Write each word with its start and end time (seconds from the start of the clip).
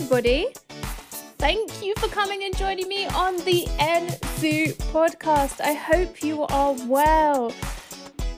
everybody. 0.00 0.48
Thank 1.36 1.84
you 1.84 1.92
for 1.98 2.08
coming 2.08 2.44
and 2.44 2.56
joining 2.56 2.88
me 2.88 3.06
on 3.08 3.36
the 3.44 3.66
NSU 3.78 4.74
podcast. 4.92 5.60
I 5.60 5.74
hope 5.74 6.22
you 6.22 6.44
are 6.44 6.74
well. 6.86 7.50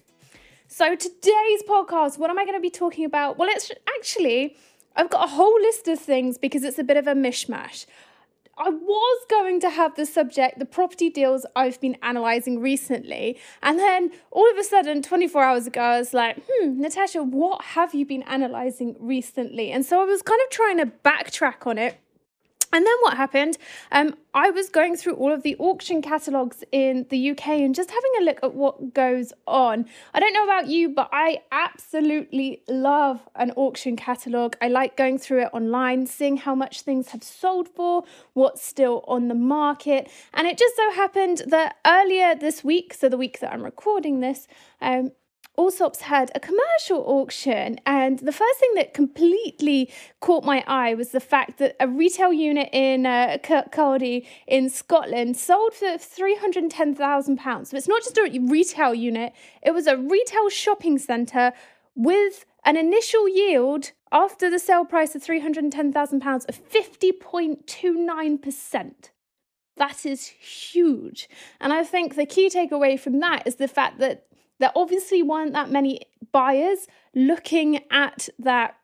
So, 0.68 0.96
today's 0.96 1.62
podcast, 1.70 2.18
what 2.18 2.32
am 2.32 2.40
I 2.40 2.44
going 2.44 2.58
to 2.58 2.62
be 2.62 2.72
talking 2.72 3.06
about? 3.06 3.38
Well, 3.38 3.48
it's 3.50 3.72
actually, 3.98 4.58
I've 4.96 5.12
got 5.12 5.26
a 5.26 5.32
whole 5.32 5.54
list 5.62 5.88
of 5.88 6.00
things 6.00 6.40
because 6.40 6.64
it's 6.64 6.80
a 6.80 6.84
bit 6.84 6.98
of 6.98 7.06
a 7.06 7.14
mishmash. 7.14 7.86
I 8.58 8.70
was 8.70 9.26
going 9.30 9.60
to 9.60 9.70
have 9.70 9.96
the 9.96 10.08
subject, 10.08 10.58
the 10.58 10.66
property 10.66 11.12
deals 11.12 11.46
I've 11.56 11.80
been 11.80 11.98
analysing 12.02 12.62
recently. 12.62 13.38
And 13.62 13.78
then 13.78 14.12
all 14.32 14.50
of 14.50 14.58
a 14.58 14.64
sudden, 14.64 15.04
24 15.04 15.44
hours 15.44 15.68
ago, 15.68 15.82
I 15.82 16.00
was 16.00 16.16
like, 16.16 16.42
hmm, 16.50 16.82
Natasha, 16.82 17.22
what 17.22 17.64
have 17.64 17.94
you 17.94 18.06
been 18.06 18.24
analysing 18.26 18.96
recently? 19.00 19.72
And 19.72 19.86
so 19.86 20.02
I 20.02 20.06
was 20.06 20.24
kind 20.24 20.42
of 20.42 20.50
trying 20.50 20.78
to 20.78 20.88
backtrack 20.88 21.68
on 21.68 21.78
it 21.78 22.00
and 22.76 22.86
then 22.86 22.94
what 23.04 23.16
happened? 23.16 23.58
Um, 23.94 24.16
I 24.34 24.50
was 24.50 24.68
going 24.68 24.98
through 24.98 25.14
all 25.14 25.32
of 25.32 25.44
the 25.44 25.56
auction 25.60 26.02
catalogues 26.02 26.62
in 26.74 27.06
the 27.10 27.32
UK 27.32 27.48
and 27.48 27.74
just 27.74 27.90
having 27.90 28.12
a 28.20 28.24
look 28.26 28.40
at 28.44 28.54
what 28.54 28.94
goes 28.94 29.32
on. 29.48 29.86
I 30.14 30.20
don't 30.20 30.34
know 30.34 30.44
about 30.44 30.68
you, 30.68 30.90
but 30.90 31.08
I 31.14 31.38
absolutely 31.54 32.64
love 32.68 33.22
an 33.38 33.52
auction 33.52 33.96
catalogue. 33.96 34.58
I 34.62 34.68
like 34.68 34.98
going 34.98 35.20
through 35.20 35.44
it 35.44 35.52
online, 35.54 36.06
seeing 36.06 36.36
how 36.36 36.54
much 36.54 36.82
things 36.82 37.12
have 37.12 37.24
sold 37.24 37.70
for, 37.70 38.04
what's 38.34 38.62
still 38.62 39.06
on 39.08 39.30
the 39.30 39.36
market. 39.36 40.12
And 40.34 40.46
it 40.46 40.58
just 40.58 40.76
so 40.76 40.92
happened 40.92 41.44
that 41.48 41.78
earlier 41.88 42.36
this 42.36 42.62
week, 42.62 42.94
so 42.94 43.08
the 43.08 43.16
week 43.16 43.40
that 43.40 43.54
I'm 43.54 43.64
recording 43.64 44.20
this, 44.20 44.50
um, 44.82 45.12
Allsops 45.58 46.02
had 46.02 46.32
a 46.36 46.40
commercial 46.40 47.04
auction, 47.06 47.80
and 47.86 48.20
the 48.20 48.32
first 48.32 48.60
thing 48.60 48.74
that 48.76 48.94
completely 48.94 49.92
caught 50.20 50.44
my 50.44 50.64
eye 50.68 50.94
was 50.94 51.10
the 51.12 51.20
fact 51.20 51.58
that 51.60 51.76
a 51.80 51.88
retail 51.88 52.34
unit 52.34 52.70
in 52.74 53.06
uh, 53.06 53.38
Kirkcaldy 53.44 54.26
in 54.48 54.70
Scotland 54.70 55.38
sold 55.38 55.74
for 55.74 55.98
£310,000. 55.98 57.68
So 57.68 57.78
it's 57.78 57.88
not 57.88 58.04
just 58.04 58.18
a 58.18 58.40
retail 58.42 58.94
unit, 58.94 59.34
it 59.62 59.72
was 59.72 59.88
a 59.88 59.98
retail 59.98 60.50
shopping 60.50 60.98
centre 60.98 61.54
with 61.96 62.46
an 62.66 62.76
initial 62.76 63.30
yield 63.30 63.92
after 64.12 64.50
the 64.50 64.60
sale 64.60 64.84
price 64.86 65.16
of 65.16 65.24
£310,000 65.24 66.50
of 66.50 66.70
50.29%. 66.70 68.94
That 69.78 70.06
is 70.06 70.28
huge. 70.28 71.28
And 71.60 71.74
I 71.74 71.84
think 71.84 72.16
the 72.16 72.26
key 72.26 72.50
takeaway 72.50 72.98
from 73.00 73.20
that 73.20 73.46
is 73.46 73.56
the 73.56 73.68
fact 73.68 74.00
that 74.00 74.26
there 74.60 74.72
obviously 74.76 75.24
weren't 75.24 75.54
that 75.54 75.70
many 75.70 76.02
buyers 76.32 76.88
looking 77.14 77.82
at 77.92 78.30
that 78.40 78.78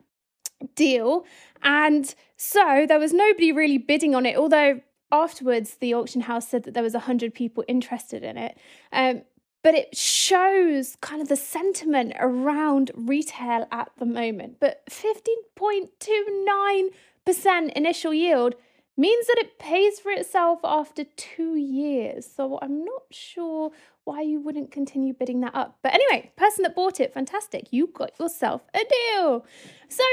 deal. 0.76 1.26
And 1.64 2.14
so 2.36 2.86
there 2.88 3.00
was 3.00 3.14
nobody 3.14 3.52
really 3.52 3.78
bidding 3.78 4.16
on 4.16 4.26
it, 4.26 4.38
although 4.38 4.82
afterwards 5.12 5.76
the 5.76 5.94
auction 5.94 6.22
house 6.22 6.48
said 6.48 6.64
that 6.64 6.74
there 6.74 6.84
was 6.84 6.94
100 6.94 7.34
people 7.34 7.66
interested 7.68 8.24
in 8.24 8.38
it. 8.38 8.58
Um, 8.92 9.24
but 9.64 9.76
it 9.76 9.96
shows 9.96 10.98
kind 11.02 11.22
of 11.22 11.28
the 11.28 11.36
sentiment 11.36 12.14
around 12.20 12.90
retail 12.96 13.68
at 13.72 13.92
the 13.98 14.08
moment. 14.08 14.60
But 14.60 14.84
15.29% 14.90 17.72
initial 17.74 18.12
yield 18.14 18.56
means 18.98 19.28
that 19.28 19.38
it 19.38 19.60
pays 19.60 20.00
for 20.00 20.12
itself 20.12 20.62
after 20.64 21.04
two 21.04 21.56
years. 21.56 22.26
So 22.26 22.58
I'm 22.62 22.84
not 22.84 23.04
sure 23.12 23.72
why 24.12 24.22
you 24.22 24.42
wouldn't 24.42 24.72
continue 24.72 25.14
bidding 25.14 25.40
that 25.40 25.56
up. 25.56 25.78
But 25.82 25.94
anyway, 25.94 26.32
person 26.36 26.64
that 26.64 26.76
bought 26.76 27.00
it, 27.00 27.14
fantastic. 27.14 27.68
You 27.72 27.88
got 27.88 28.12
yourself 28.20 28.62
a 28.74 28.80
deal. 28.80 29.46
So 29.88 30.04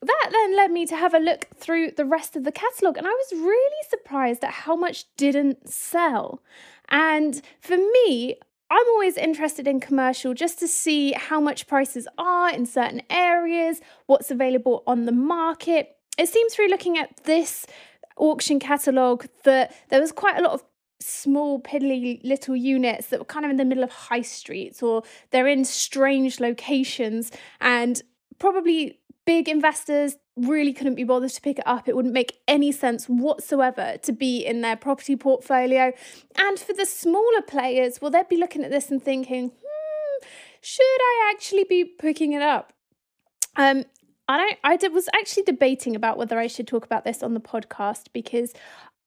that 0.00 0.28
then 0.32 0.56
led 0.56 0.70
me 0.70 0.86
to 0.86 0.96
have 0.96 1.12
a 1.12 1.18
look 1.18 1.48
through 1.54 1.90
the 1.90 2.06
rest 2.06 2.36
of 2.36 2.44
the 2.44 2.52
catalogue, 2.52 2.96
and 2.96 3.06
I 3.06 3.10
was 3.10 3.32
really 3.32 3.82
surprised 3.90 4.42
at 4.44 4.50
how 4.50 4.76
much 4.76 5.04
didn't 5.16 5.68
sell. 5.68 6.42
And 6.88 7.42
for 7.60 7.76
me, 7.76 8.36
I'm 8.70 8.86
always 8.88 9.18
interested 9.18 9.68
in 9.68 9.78
commercial 9.78 10.32
just 10.32 10.58
to 10.60 10.68
see 10.68 11.12
how 11.12 11.38
much 11.38 11.66
prices 11.66 12.08
are 12.16 12.50
in 12.50 12.64
certain 12.64 13.02
areas, 13.10 13.80
what's 14.06 14.30
available 14.30 14.82
on 14.86 15.04
the 15.04 15.12
market. 15.12 15.96
It 16.16 16.28
seems 16.28 16.54
through 16.54 16.68
looking 16.68 16.96
at 16.96 17.24
this 17.24 17.66
auction 18.16 18.58
catalogue 18.58 19.26
that 19.44 19.74
there 19.90 20.00
was 20.00 20.12
quite 20.12 20.38
a 20.38 20.42
lot 20.42 20.52
of 20.52 20.62
small 21.06 21.60
piddly 21.60 22.18
little 22.24 22.56
units 22.56 23.08
that 23.08 23.18
were 23.18 23.26
kind 23.26 23.44
of 23.44 23.50
in 23.50 23.58
the 23.58 23.64
middle 23.64 23.84
of 23.84 23.90
high 23.90 24.22
streets 24.22 24.82
or 24.82 25.02
they're 25.32 25.46
in 25.46 25.62
strange 25.64 26.40
locations 26.40 27.30
and 27.60 28.00
probably 28.38 28.98
big 29.26 29.46
investors 29.46 30.16
really 30.36 30.72
couldn't 30.72 30.94
be 30.94 31.04
bothered 31.04 31.30
to 31.30 31.40
pick 31.42 31.58
it 31.58 31.66
up. 31.66 31.88
It 31.88 31.94
wouldn't 31.94 32.14
make 32.14 32.38
any 32.48 32.72
sense 32.72 33.06
whatsoever 33.06 33.96
to 34.02 34.12
be 34.12 34.44
in 34.44 34.62
their 34.62 34.76
property 34.76 35.14
portfolio. 35.14 35.92
And 36.38 36.58
for 36.58 36.72
the 36.72 36.86
smaller 36.86 37.42
players, 37.42 38.00
well, 38.00 38.10
they'd 38.10 38.28
be 38.28 38.38
looking 38.38 38.64
at 38.64 38.70
this 38.70 38.90
and 38.90 39.02
thinking, 39.02 39.50
hmm, 39.50 40.26
should 40.62 40.82
I 40.82 41.32
actually 41.34 41.64
be 41.64 41.84
picking 41.84 42.32
it 42.32 42.42
up? 42.42 42.72
Um, 43.56 43.84
I 44.26 44.38
don't. 44.38 44.58
I 44.64 44.76
did, 44.78 44.92
was 44.92 45.08
actually 45.14 45.42
debating 45.42 45.94
about 45.94 46.16
whether 46.16 46.38
I 46.38 46.46
should 46.46 46.66
talk 46.66 46.86
about 46.86 47.04
this 47.04 47.22
on 47.22 47.34
the 47.34 47.40
podcast 47.40 48.04
because 48.14 48.54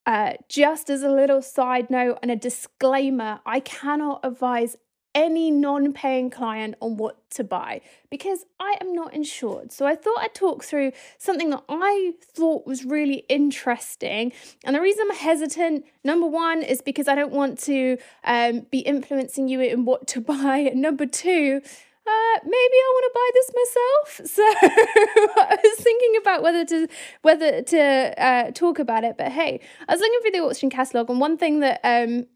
uh, 0.07 0.34
just 0.47 0.90
as 0.90 1.03
a 1.03 1.12
little 1.12 1.41
side 1.41 1.90
note 1.90 2.18
and 2.22 2.31
a 2.31 2.35
disclaimer, 2.38 3.41
I 3.45 3.59
cannot 3.59 4.22
advise 4.23 4.78
any 5.13 5.51
non 5.51 5.91
paying 5.91 6.29
client 6.29 6.75
on 6.79 6.95
what 6.95 7.29
to 7.31 7.44
buy 7.44 7.81
because 8.09 8.46
I 8.59 8.78
am 8.79 8.94
not 8.94 9.13
insured. 9.13 9.73
So 9.73 9.85
I 9.85 9.96
thought 9.96 10.19
I'd 10.19 10.34
talk 10.34 10.63
through 10.63 10.94
something 11.17 11.50
that 11.50 11.63
I 11.67 12.13
thought 12.22 12.66
was 12.66 12.85
really 12.85 13.25
interesting. 13.28 14.31
And 14.63 14.75
the 14.75 14.81
reason 14.81 15.07
I'm 15.09 15.17
hesitant, 15.17 15.85
number 16.06 16.28
one, 16.28 16.63
is 16.63 16.81
because 16.81 17.07
I 17.09 17.16
don't 17.16 17.34
want 17.34 17.59
to 17.63 17.97
um, 18.23 18.67
be 18.72 18.79
influencing 18.79 19.50
you 19.50 19.59
in 19.59 19.84
what 19.84 20.07
to 20.07 20.22
buy. 20.34 20.59
And 20.59 20.81
number 20.81 21.06
two, 21.06 21.62
uh, 22.07 22.40
maybe 22.44 22.56
I 22.56 22.91
want 22.95 23.06
to 23.06 23.12
buy 23.19 23.29
this 23.34 23.51
myself. 23.62 24.07
So 24.38 24.44
I 24.44 25.57
was 25.63 25.79
thinking 25.79 26.16
about 26.22 26.44
whether 26.44 26.63
to 26.66 26.88
whether 27.22 27.62
to 27.62 28.13
uh, 28.23 28.51
talk 28.51 28.79
about 28.79 29.03
it. 29.03 29.18
But 29.18 29.31
hey, 29.31 29.59
I 29.88 29.94
was 29.94 30.01
looking 30.01 30.19
through 30.22 30.31
the 30.40 30.46
auction 30.46 30.69
catalog, 30.69 31.09
and 31.09 31.19
one 31.19 31.38
thing 31.38 31.59
that 31.62 31.79
um, 31.84 32.28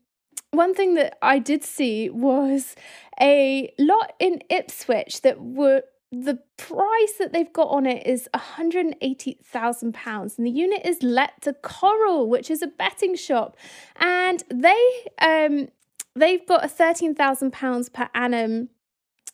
one 0.51 0.73
thing 0.73 0.95
that 0.95 1.17
I 1.21 1.39
did 1.39 1.63
see 1.63 2.09
was 2.09 2.75
a 3.19 3.73
lot 3.79 4.13
in 4.19 4.41
Ipswich 4.49 5.21
that 5.21 5.41
were 5.41 5.83
the 6.11 6.39
price 6.57 7.13
that 7.19 7.31
they've 7.31 7.53
got 7.53 7.69
on 7.69 7.85
it 7.85 8.05
is 8.05 8.27
£180,000 8.33 10.37
and 10.37 10.45
the 10.45 10.51
unit 10.51 10.81
is 10.83 11.01
let 11.01 11.41
to 11.41 11.53
Coral 11.53 12.29
which 12.29 12.51
is 12.51 12.61
a 12.61 12.67
betting 12.67 13.15
shop 13.15 13.55
and 13.95 14.43
they 14.53 14.91
um 15.21 15.69
they've 16.13 16.45
got 16.45 16.65
a 16.65 16.67
£13,000 16.67 17.93
per 17.93 18.09
annum 18.13 18.67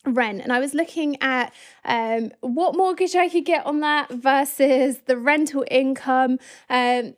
rent 0.05 0.41
and 0.41 0.53
i 0.53 0.59
was 0.59 0.73
looking 0.73 1.21
at 1.21 1.53
um, 1.85 2.31
what 2.41 2.75
mortgage 2.75 3.15
i 3.15 3.27
could 3.27 3.45
get 3.45 3.65
on 3.65 3.81
that 3.81 4.09
versus 4.09 4.99
the 5.05 5.17
rental 5.17 5.65
income 5.69 6.38
um, 6.69 7.13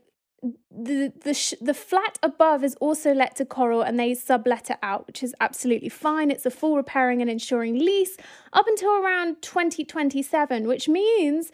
the 0.72 1.12
the 1.24 1.34
sh- 1.34 1.56
the 1.60 1.74
flat 1.74 2.18
above 2.24 2.64
is 2.64 2.76
also 2.76 3.14
let 3.14 3.36
to 3.36 3.46
Coral 3.46 3.82
and 3.82 4.00
they 4.00 4.14
sublet 4.14 4.70
it 4.70 4.78
out, 4.82 5.08
which 5.08 5.22
is 5.24 5.36
absolutely 5.42 5.90
fine. 5.90 6.32
It's 6.32 6.46
a 6.46 6.52
full 6.52 6.78
repairing 6.78 7.22
and 7.22 7.30
insuring 7.30 7.78
lease 7.78 8.18
up 8.54 8.66
until 8.68 8.92
around 8.92 9.42
2027, 9.42 10.68
which 10.68 10.88
means 10.88 11.52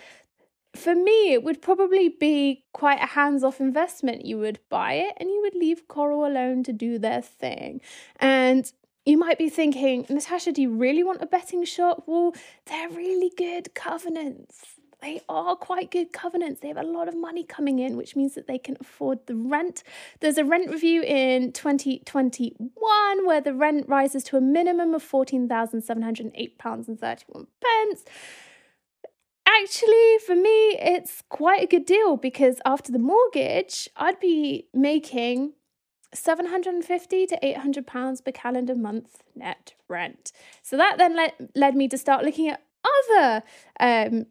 for 0.75 0.93
me 0.93 1.33
it 1.33 1.43
would 1.43 1.61
probably 1.61 2.09
be 2.09 2.65
quite 2.73 3.01
a 3.01 3.07
hands-off 3.07 3.59
investment. 3.59 4.25
You 4.25 4.37
would 4.39 4.59
buy 4.69 4.93
it 4.93 5.13
and 5.17 5.29
you 5.29 5.41
would 5.41 5.55
leave 5.55 5.87
Coral 5.87 6.25
alone 6.25 6.63
to 6.63 6.73
do 6.73 6.99
their 6.99 7.21
thing. 7.21 7.81
And 8.19 8.71
you 9.05 9.17
might 9.17 9.37
be 9.37 9.49
thinking, 9.49 10.05
Natasha, 10.09 10.51
do 10.51 10.61
you 10.61 10.71
really 10.71 11.03
want 11.03 11.21
a 11.21 11.27
betting 11.27 11.63
shop? 11.63 12.03
Well, 12.07 12.33
they're 12.65 12.89
really 12.89 13.31
good 13.37 13.73
covenants. 13.75 14.65
they 15.01 15.21
are 15.29 15.55
quite 15.55 15.91
good 15.91 16.11
covenants. 16.11 16.59
They 16.61 16.67
have 16.69 16.77
a 16.77 16.83
lot 16.83 17.07
of 17.07 17.15
money 17.15 17.43
coming 17.43 17.77
in, 17.79 17.95
which 17.95 18.15
means 18.15 18.33
that 18.33 18.47
they 18.47 18.57
can 18.57 18.75
afford 18.81 19.27
the 19.27 19.35
rent. 19.35 19.83
There's 20.19 20.39
a 20.39 20.43
rent 20.43 20.71
review 20.71 21.03
in 21.03 21.51
2021 21.51 23.27
where 23.27 23.41
the 23.41 23.53
rent 23.53 23.87
rises 23.87 24.23
to 24.25 24.37
a 24.37 24.41
minimum 24.41 24.95
of 24.95 25.03
£14,708.31. 25.03 27.45
Actually, 29.47 30.17
for 30.25 30.35
me, 30.35 30.75
it's 30.79 31.21
quite 31.29 31.61
a 31.61 31.67
good 31.67 31.85
deal 31.85 32.17
because 32.17 32.59
after 32.65 32.91
the 32.91 32.97
mortgage, 32.97 33.87
I'd 33.95 34.19
be 34.19 34.69
making 34.73 35.53
750 36.15 37.27
to 37.27 37.45
800 37.45 37.87
pounds 37.87 38.21
per 38.21 38.31
calendar 38.31 38.75
month 38.75 39.23
net 39.35 39.73
rent. 39.87 40.31
So 40.61 40.77
that 40.77 40.97
then 40.97 41.15
led, 41.15 41.33
led 41.55 41.75
me 41.75 41.87
to 41.87 41.97
start 41.97 42.23
looking 42.23 42.49
at 42.49 42.63
other 42.83 43.43
um, 43.79 44.25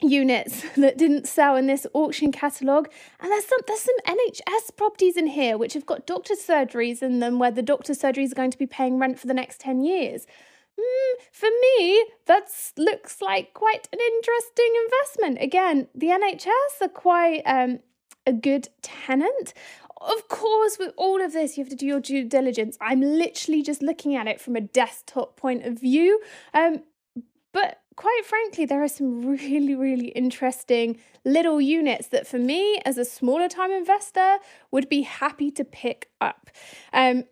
units 0.00 0.64
that 0.76 0.98
didn't 0.98 1.26
sell 1.26 1.56
in 1.56 1.66
this 1.66 1.86
auction 1.92 2.32
catalogue. 2.32 2.90
And 3.20 3.30
there's 3.30 3.46
some 3.46 3.60
there's 3.66 3.80
some 3.80 3.96
NHS 4.06 4.76
properties 4.76 5.16
in 5.16 5.28
here 5.28 5.56
which 5.56 5.74
have 5.74 5.86
got 5.86 6.06
doctor 6.06 6.34
surgeries 6.34 7.02
in 7.02 7.20
them 7.20 7.38
where 7.38 7.50
the 7.50 7.62
doctor 7.62 7.92
surgeries 7.92 8.32
are 8.32 8.36
going 8.36 8.50
to 8.50 8.58
be 8.58 8.66
paying 8.66 8.98
rent 8.98 9.18
for 9.18 9.26
the 9.26 9.34
next 9.34 9.60
10 9.60 9.80
years. 9.80 10.26
Mm, 10.78 11.22
for 11.30 11.48
me, 11.78 12.04
that 12.26 12.48
looks 12.76 13.22
like 13.22 13.54
quite 13.54 13.88
an 13.92 14.00
interesting 14.00 14.72
investment. 14.84 15.38
Again, 15.40 15.88
the 15.94 16.08
NHS 16.08 16.82
are 16.82 16.88
quite 16.88 17.42
um, 17.46 17.78
a 18.26 18.32
good 18.32 18.68
tenant. 18.82 19.54
Of 20.04 20.28
course, 20.28 20.78
with 20.78 20.92
all 20.98 21.22
of 21.22 21.32
this, 21.32 21.56
you 21.56 21.64
have 21.64 21.70
to 21.70 21.76
do 21.76 21.86
your 21.86 22.00
due 22.00 22.24
diligence. 22.24 22.76
I'm 22.80 23.00
literally 23.00 23.62
just 23.62 23.82
looking 23.82 24.14
at 24.14 24.26
it 24.26 24.38
from 24.38 24.54
a 24.54 24.60
desktop 24.60 25.36
point 25.36 25.64
of 25.64 25.80
view. 25.80 26.20
Um, 26.52 26.82
but 27.52 27.80
quite 27.96 28.22
frankly, 28.26 28.66
there 28.66 28.82
are 28.82 28.88
some 28.88 29.24
really, 29.26 29.74
really 29.74 30.08
interesting 30.08 30.98
little 31.24 31.58
units 31.58 32.08
that 32.08 32.26
for 32.26 32.38
me, 32.38 32.80
as 32.84 32.98
a 32.98 33.04
smaller 33.04 33.48
time 33.48 33.70
investor, 33.70 34.38
would 34.70 34.90
be 34.90 35.02
happy 35.02 35.50
to 35.52 35.64
pick 35.64 36.10
up. 36.20 36.50
Um, 36.92 37.24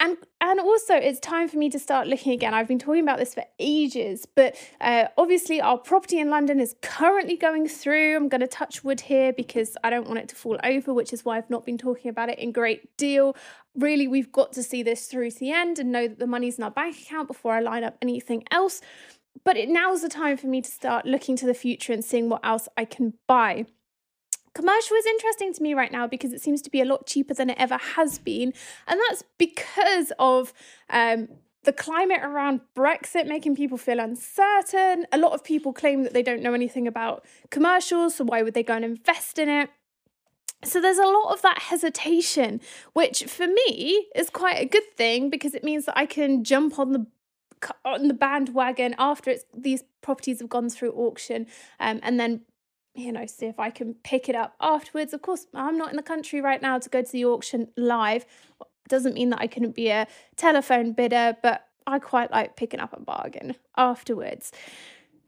and 0.00 0.16
and 0.40 0.58
also 0.58 0.94
it's 0.94 1.20
time 1.20 1.46
for 1.48 1.58
me 1.58 1.68
to 1.70 1.78
start 1.78 2.08
looking 2.08 2.32
again. 2.32 2.54
I've 2.54 2.66
been 2.66 2.78
talking 2.78 3.02
about 3.02 3.18
this 3.18 3.34
for 3.34 3.44
ages 3.58 4.26
but 4.34 4.56
uh, 4.80 5.04
obviously 5.16 5.60
our 5.60 5.78
property 5.78 6.18
in 6.18 6.30
london 6.30 6.58
is 6.58 6.74
currently 6.82 7.36
going 7.36 7.68
through. 7.68 8.16
I'm 8.16 8.28
going 8.28 8.40
to 8.40 8.46
touch 8.46 8.82
wood 8.82 9.02
here 9.02 9.32
because 9.32 9.76
i 9.84 9.90
don't 9.90 10.08
want 10.08 10.18
it 10.18 10.28
to 10.30 10.34
fall 10.34 10.58
over 10.64 10.92
which 10.92 11.12
is 11.12 11.24
why 11.24 11.36
i've 11.36 11.50
not 11.50 11.64
been 11.64 11.78
talking 11.78 12.08
about 12.08 12.30
it 12.30 12.38
in 12.38 12.50
great 12.50 12.96
deal. 12.96 13.36
Really 13.76 14.08
we've 14.08 14.32
got 14.32 14.52
to 14.54 14.62
see 14.62 14.82
this 14.82 15.06
through 15.06 15.30
to 15.30 15.38
the 15.38 15.52
end 15.52 15.78
and 15.78 15.92
know 15.92 16.08
that 16.08 16.18
the 16.18 16.26
money's 16.26 16.58
in 16.58 16.64
our 16.64 16.70
bank 16.70 16.96
account 17.00 17.28
before 17.28 17.52
i 17.52 17.60
line 17.60 17.84
up 17.84 17.96
anything 18.02 18.42
else. 18.50 18.80
But 19.44 19.56
it 19.56 19.68
now's 19.68 20.02
the 20.02 20.08
time 20.08 20.36
for 20.36 20.48
me 20.48 20.60
to 20.62 20.70
start 20.70 21.06
looking 21.06 21.36
to 21.36 21.46
the 21.46 21.54
future 21.54 21.92
and 21.92 22.04
seeing 22.04 22.28
what 22.28 22.44
else 22.44 22.68
I 22.76 22.84
can 22.84 23.14
buy. 23.28 23.66
Commercial 24.60 24.94
is 24.94 25.06
interesting 25.06 25.54
to 25.54 25.62
me 25.62 25.72
right 25.72 25.90
now 25.90 26.06
because 26.06 26.34
it 26.34 26.42
seems 26.42 26.60
to 26.60 26.68
be 26.68 26.82
a 26.82 26.84
lot 26.84 27.06
cheaper 27.06 27.32
than 27.32 27.48
it 27.48 27.56
ever 27.58 27.78
has 27.96 28.18
been. 28.18 28.52
And 28.86 29.00
that's 29.08 29.24
because 29.38 30.12
of 30.18 30.52
um, 30.90 31.28
the 31.64 31.72
climate 31.72 32.20
around 32.22 32.60
Brexit 32.76 33.26
making 33.26 33.56
people 33.56 33.78
feel 33.78 33.98
uncertain. 33.98 35.06
A 35.12 35.16
lot 35.16 35.32
of 35.32 35.42
people 35.42 35.72
claim 35.72 36.02
that 36.02 36.12
they 36.12 36.22
don't 36.22 36.42
know 36.42 36.52
anything 36.52 36.86
about 36.86 37.24
commercials, 37.50 38.16
so 38.16 38.24
why 38.24 38.42
would 38.42 38.52
they 38.52 38.62
go 38.62 38.74
and 38.74 38.84
invest 38.84 39.38
in 39.38 39.48
it? 39.48 39.70
So 40.62 40.78
there's 40.78 40.98
a 40.98 41.06
lot 41.06 41.32
of 41.32 41.40
that 41.40 41.58
hesitation, 41.58 42.60
which 42.92 43.24
for 43.24 43.46
me 43.46 44.08
is 44.14 44.28
quite 44.28 44.58
a 44.60 44.66
good 44.66 44.94
thing 44.94 45.30
because 45.30 45.54
it 45.54 45.64
means 45.64 45.86
that 45.86 45.96
I 45.96 46.04
can 46.04 46.44
jump 46.44 46.78
on 46.78 46.92
the 46.92 47.06
on 47.84 48.08
the 48.08 48.14
bandwagon 48.14 48.94
after 48.98 49.30
it's 49.30 49.44
these 49.54 49.84
properties 50.00 50.40
have 50.40 50.48
gone 50.48 50.70
through 50.70 50.92
auction 50.92 51.46
um, 51.78 52.00
and 52.02 52.18
then 52.18 52.40
you 52.94 53.12
know 53.12 53.24
see 53.26 53.46
if 53.46 53.58
i 53.60 53.70
can 53.70 53.94
pick 54.02 54.28
it 54.28 54.34
up 54.34 54.54
afterwards. 54.60 55.12
Of 55.12 55.22
course 55.22 55.46
i'm 55.54 55.78
not 55.78 55.90
in 55.90 55.96
the 55.96 56.02
country 56.02 56.40
right 56.40 56.60
now 56.60 56.78
to 56.78 56.88
go 56.88 57.02
to 57.02 57.12
the 57.12 57.24
auction 57.24 57.68
live. 57.76 58.26
Doesn't 58.88 59.14
mean 59.14 59.30
that 59.30 59.40
i 59.40 59.46
couldn't 59.46 59.74
be 59.74 59.88
a 59.88 60.06
telephone 60.36 60.92
bidder 60.92 61.36
but 61.42 61.66
i 61.86 61.98
quite 61.98 62.30
like 62.30 62.56
picking 62.56 62.80
up 62.80 62.92
a 62.92 63.00
bargain 63.00 63.56
afterwards. 63.76 64.52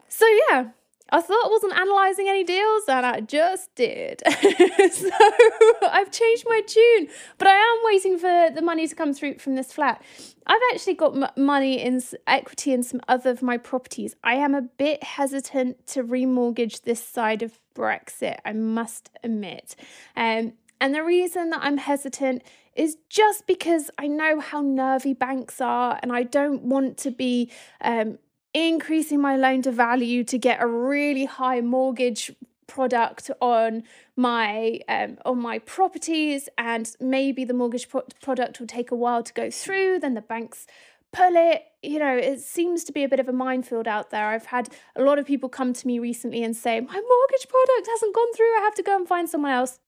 So 0.08 0.26
yeah 0.50 0.70
I 1.12 1.20
thought 1.20 1.44
I 1.44 1.48
wasn't 1.48 1.74
analysing 1.74 2.28
any 2.28 2.42
deals, 2.42 2.84
and 2.88 3.04
I 3.04 3.20
just 3.20 3.74
did. 3.74 4.22
so 4.26 5.10
I've 5.82 6.10
changed 6.10 6.44
my 6.48 6.62
tune, 6.66 7.08
but 7.36 7.48
I 7.48 7.52
am 7.52 7.78
waiting 7.84 8.18
for 8.18 8.48
the 8.54 8.62
money 8.62 8.88
to 8.88 8.94
come 8.94 9.12
through 9.12 9.38
from 9.38 9.54
this 9.54 9.74
flat. 9.74 10.02
I've 10.46 10.62
actually 10.72 10.94
got 10.94 11.14
m- 11.14 11.30
money 11.36 11.82
in 11.82 12.02
equity 12.26 12.72
in 12.72 12.82
some 12.82 13.02
other 13.08 13.28
of 13.30 13.42
my 13.42 13.58
properties. 13.58 14.16
I 14.24 14.36
am 14.36 14.54
a 14.54 14.62
bit 14.62 15.04
hesitant 15.04 15.86
to 15.88 16.02
remortgage 16.02 16.82
this 16.82 17.04
side 17.04 17.42
of 17.42 17.60
Brexit, 17.74 18.38
I 18.46 18.54
must 18.54 19.10
admit. 19.22 19.76
Um, 20.16 20.54
and 20.80 20.94
the 20.94 21.04
reason 21.04 21.50
that 21.50 21.60
I'm 21.62 21.76
hesitant 21.76 22.42
is 22.74 22.96
just 23.10 23.46
because 23.46 23.90
I 23.98 24.06
know 24.06 24.40
how 24.40 24.62
nervy 24.62 25.12
banks 25.12 25.60
are, 25.60 26.00
and 26.02 26.10
I 26.10 26.22
don't 26.22 26.62
want 26.62 26.96
to 26.98 27.10
be 27.10 27.50
um, 27.82 28.18
increasing 28.54 29.20
my 29.20 29.36
loan 29.36 29.62
to 29.62 29.72
value 29.72 30.24
to 30.24 30.38
get 30.38 30.62
a 30.62 30.66
really 30.66 31.24
high 31.24 31.60
mortgage 31.60 32.32
product 32.66 33.30
on 33.40 33.82
my 34.16 34.80
um, 34.88 35.18
on 35.24 35.38
my 35.38 35.58
properties 35.58 36.48
and 36.56 36.96
maybe 37.00 37.44
the 37.44 37.52
mortgage 37.52 37.88
pro- 37.88 38.06
product 38.22 38.60
will 38.60 38.66
take 38.66 38.90
a 38.90 38.94
while 38.94 39.22
to 39.22 39.32
go 39.32 39.50
through 39.50 39.98
then 39.98 40.14
the 40.14 40.22
banks 40.22 40.66
pull 41.12 41.34
it. 41.34 41.64
You 41.82 41.98
know 41.98 42.16
it 42.16 42.40
seems 42.40 42.84
to 42.84 42.92
be 42.92 43.04
a 43.04 43.08
bit 43.08 43.20
of 43.20 43.28
a 43.28 43.32
minefield 43.32 43.86
out 43.86 44.10
there. 44.10 44.28
I've 44.28 44.46
had 44.46 44.68
a 44.96 45.02
lot 45.02 45.18
of 45.18 45.26
people 45.26 45.48
come 45.48 45.72
to 45.72 45.86
me 45.86 45.98
recently 45.98 46.42
and 46.42 46.56
say 46.56 46.80
my 46.80 46.92
mortgage 46.92 47.48
product 47.48 47.88
hasn't 47.88 48.14
gone 48.14 48.32
through. 48.34 48.56
I 48.56 48.60
have 48.62 48.74
to 48.76 48.82
go 48.82 48.96
and 48.96 49.06
find 49.06 49.28
someone 49.28 49.52
else. 49.52 49.78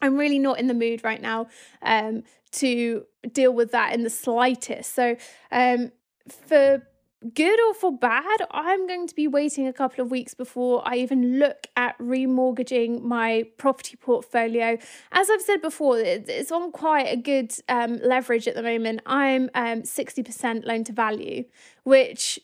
I'm 0.00 0.16
really 0.16 0.40
not 0.40 0.58
in 0.58 0.66
the 0.66 0.74
mood 0.74 1.04
right 1.04 1.22
now 1.22 1.46
um, 1.80 2.24
to 2.52 3.06
deal 3.32 3.52
with 3.52 3.70
that 3.70 3.94
in 3.94 4.02
the 4.02 4.10
slightest. 4.10 4.94
So 4.94 5.16
um, 5.52 5.92
for 6.28 6.82
good 7.34 7.58
or 7.68 7.74
for 7.74 7.96
bad, 7.96 8.40
I'm 8.50 8.86
going 8.86 9.06
to 9.06 9.14
be 9.14 9.28
waiting 9.28 9.66
a 9.66 9.72
couple 9.72 10.04
of 10.04 10.10
weeks 10.10 10.34
before 10.34 10.82
I 10.84 10.96
even 10.96 11.38
look 11.38 11.66
at 11.76 11.98
remortgaging 11.98 13.02
my 13.02 13.44
property 13.56 13.96
portfolio. 13.96 14.78
As 15.12 15.30
I've 15.30 15.42
said 15.42 15.62
before, 15.62 15.98
it's 15.98 16.52
on 16.52 16.72
quite 16.72 17.06
a 17.08 17.16
good 17.16 17.54
um, 17.68 17.98
leverage 18.02 18.48
at 18.48 18.54
the 18.54 18.62
moment. 18.62 19.00
I'm 19.06 19.50
um, 19.54 19.82
60% 19.82 20.66
loan 20.66 20.84
to 20.84 20.92
value, 20.92 21.44
which 21.84 22.38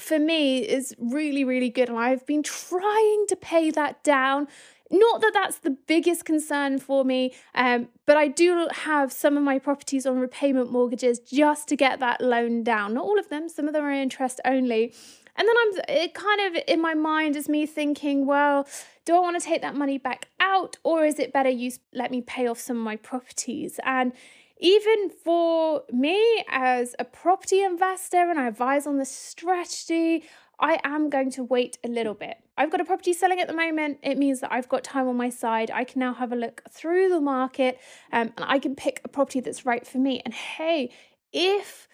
for 0.00 0.18
me 0.18 0.58
is 0.60 0.94
really, 0.98 1.44
really 1.44 1.70
good. 1.70 1.88
And 1.88 1.98
I've 1.98 2.26
been 2.26 2.42
trying 2.42 3.26
to 3.28 3.36
pay 3.36 3.70
that 3.70 4.02
down 4.02 4.48
not 4.92 5.22
that 5.22 5.32
that's 5.32 5.58
the 5.58 5.70
biggest 5.70 6.24
concern 6.24 6.78
for 6.78 7.04
me, 7.04 7.34
um, 7.54 7.88
but 8.06 8.16
I 8.18 8.28
do 8.28 8.68
have 8.72 9.10
some 9.10 9.36
of 9.38 9.42
my 9.42 9.58
properties 9.58 10.06
on 10.06 10.18
repayment 10.18 10.70
mortgages 10.70 11.18
just 11.18 11.66
to 11.68 11.76
get 11.76 11.98
that 12.00 12.20
loan 12.20 12.62
down. 12.62 12.94
Not 12.94 13.04
all 13.04 13.18
of 13.18 13.28
them, 13.30 13.48
some 13.48 13.66
of 13.66 13.72
them 13.72 13.84
are 13.84 13.90
interest 13.90 14.40
only. 14.44 14.94
And 15.34 15.48
then 15.48 15.54
I'm 15.58 15.96
it 15.96 16.12
kind 16.12 16.40
of 16.42 16.62
in 16.68 16.80
my 16.80 16.92
mind 16.92 17.36
is 17.36 17.48
me 17.48 17.64
thinking, 17.64 18.26
well, 18.26 18.68
do 19.06 19.16
I 19.16 19.20
want 19.20 19.40
to 19.40 19.46
take 19.46 19.62
that 19.62 19.74
money 19.74 19.96
back 19.96 20.28
out 20.40 20.76
or 20.84 21.06
is 21.06 21.18
it 21.18 21.32
better 21.32 21.48
you 21.48 21.72
let 21.94 22.10
me 22.10 22.20
pay 22.20 22.46
off 22.46 22.60
some 22.60 22.76
of 22.76 22.82
my 22.82 22.96
properties? 22.96 23.80
And 23.84 24.12
even 24.58 25.10
for 25.24 25.82
me 25.90 26.44
as 26.48 26.94
a 26.98 27.04
property 27.04 27.64
investor 27.64 28.30
and 28.30 28.38
I 28.38 28.46
advise 28.46 28.86
on 28.86 28.98
the 28.98 29.04
strategy, 29.04 30.24
I 30.58 30.78
am 30.84 31.10
going 31.10 31.30
to 31.32 31.44
wait 31.44 31.78
a 31.84 31.88
little 31.88 32.14
bit. 32.14 32.36
I've 32.56 32.70
got 32.70 32.80
a 32.80 32.84
property 32.84 33.12
selling 33.12 33.40
at 33.40 33.48
the 33.48 33.54
moment. 33.54 33.98
It 34.02 34.18
means 34.18 34.40
that 34.40 34.52
I've 34.52 34.68
got 34.68 34.84
time 34.84 35.08
on 35.08 35.16
my 35.16 35.30
side. 35.30 35.70
I 35.72 35.84
can 35.84 36.00
now 36.00 36.14
have 36.14 36.32
a 36.32 36.36
look 36.36 36.62
through 36.70 37.08
the 37.08 37.20
market 37.20 37.80
um, 38.12 38.32
and 38.36 38.46
I 38.46 38.58
can 38.58 38.74
pick 38.74 39.00
a 39.04 39.08
property 39.08 39.40
that's 39.40 39.66
right 39.66 39.86
for 39.86 39.98
me. 39.98 40.22
And 40.24 40.32
hey, 40.34 40.92
if 41.32 41.88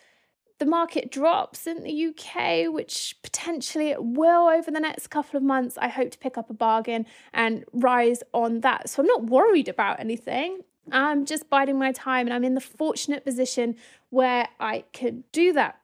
the 0.58 0.66
market 0.66 1.10
drops 1.12 1.66
in 1.66 1.84
the 1.84 2.06
UK, 2.08 2.72
which 2.72 3.16
potentially 3.22 3.90
it 3.90 4.02
will 4.02 4.48
over 4.48 4.70
the 4.70 4.80
next 4.80 5.06
couple 5.06 5.36
of 5.36 5.42
months, 5.42 5.78
I 5.78 5.88
hope 5.88 6.10
to 6.10 6.18
pick 6.18 6.36
up 6.36 6.50
a 6.50 6.54
bargain 6.54 7.06
and 7.32 7.64
rise 7.72 8.22
on 8.34 8.60
that. 8.60 8.90
So 8.90 9.02
I'm 9.02 9.06
not 9.06 9.26
worried 9.26 9.68
about 9.68 10.00
anything. 10.00 10.62
I'm 10.90 11.26
just 11.26 11.48
biding 11.48 11.78
my 11.78 11.92
time 11.92 12.26
and 12.26 12.34
I'm 12.34 12.44
in 12.44 12.54
the 12.54 12.60
fortunate 12.60 13.24
position 13.24 13.76
where 14.10 14.48
I 14.58 14.84
can 14.92 15.24
do 15.32 15.52
that. 15.52 15.78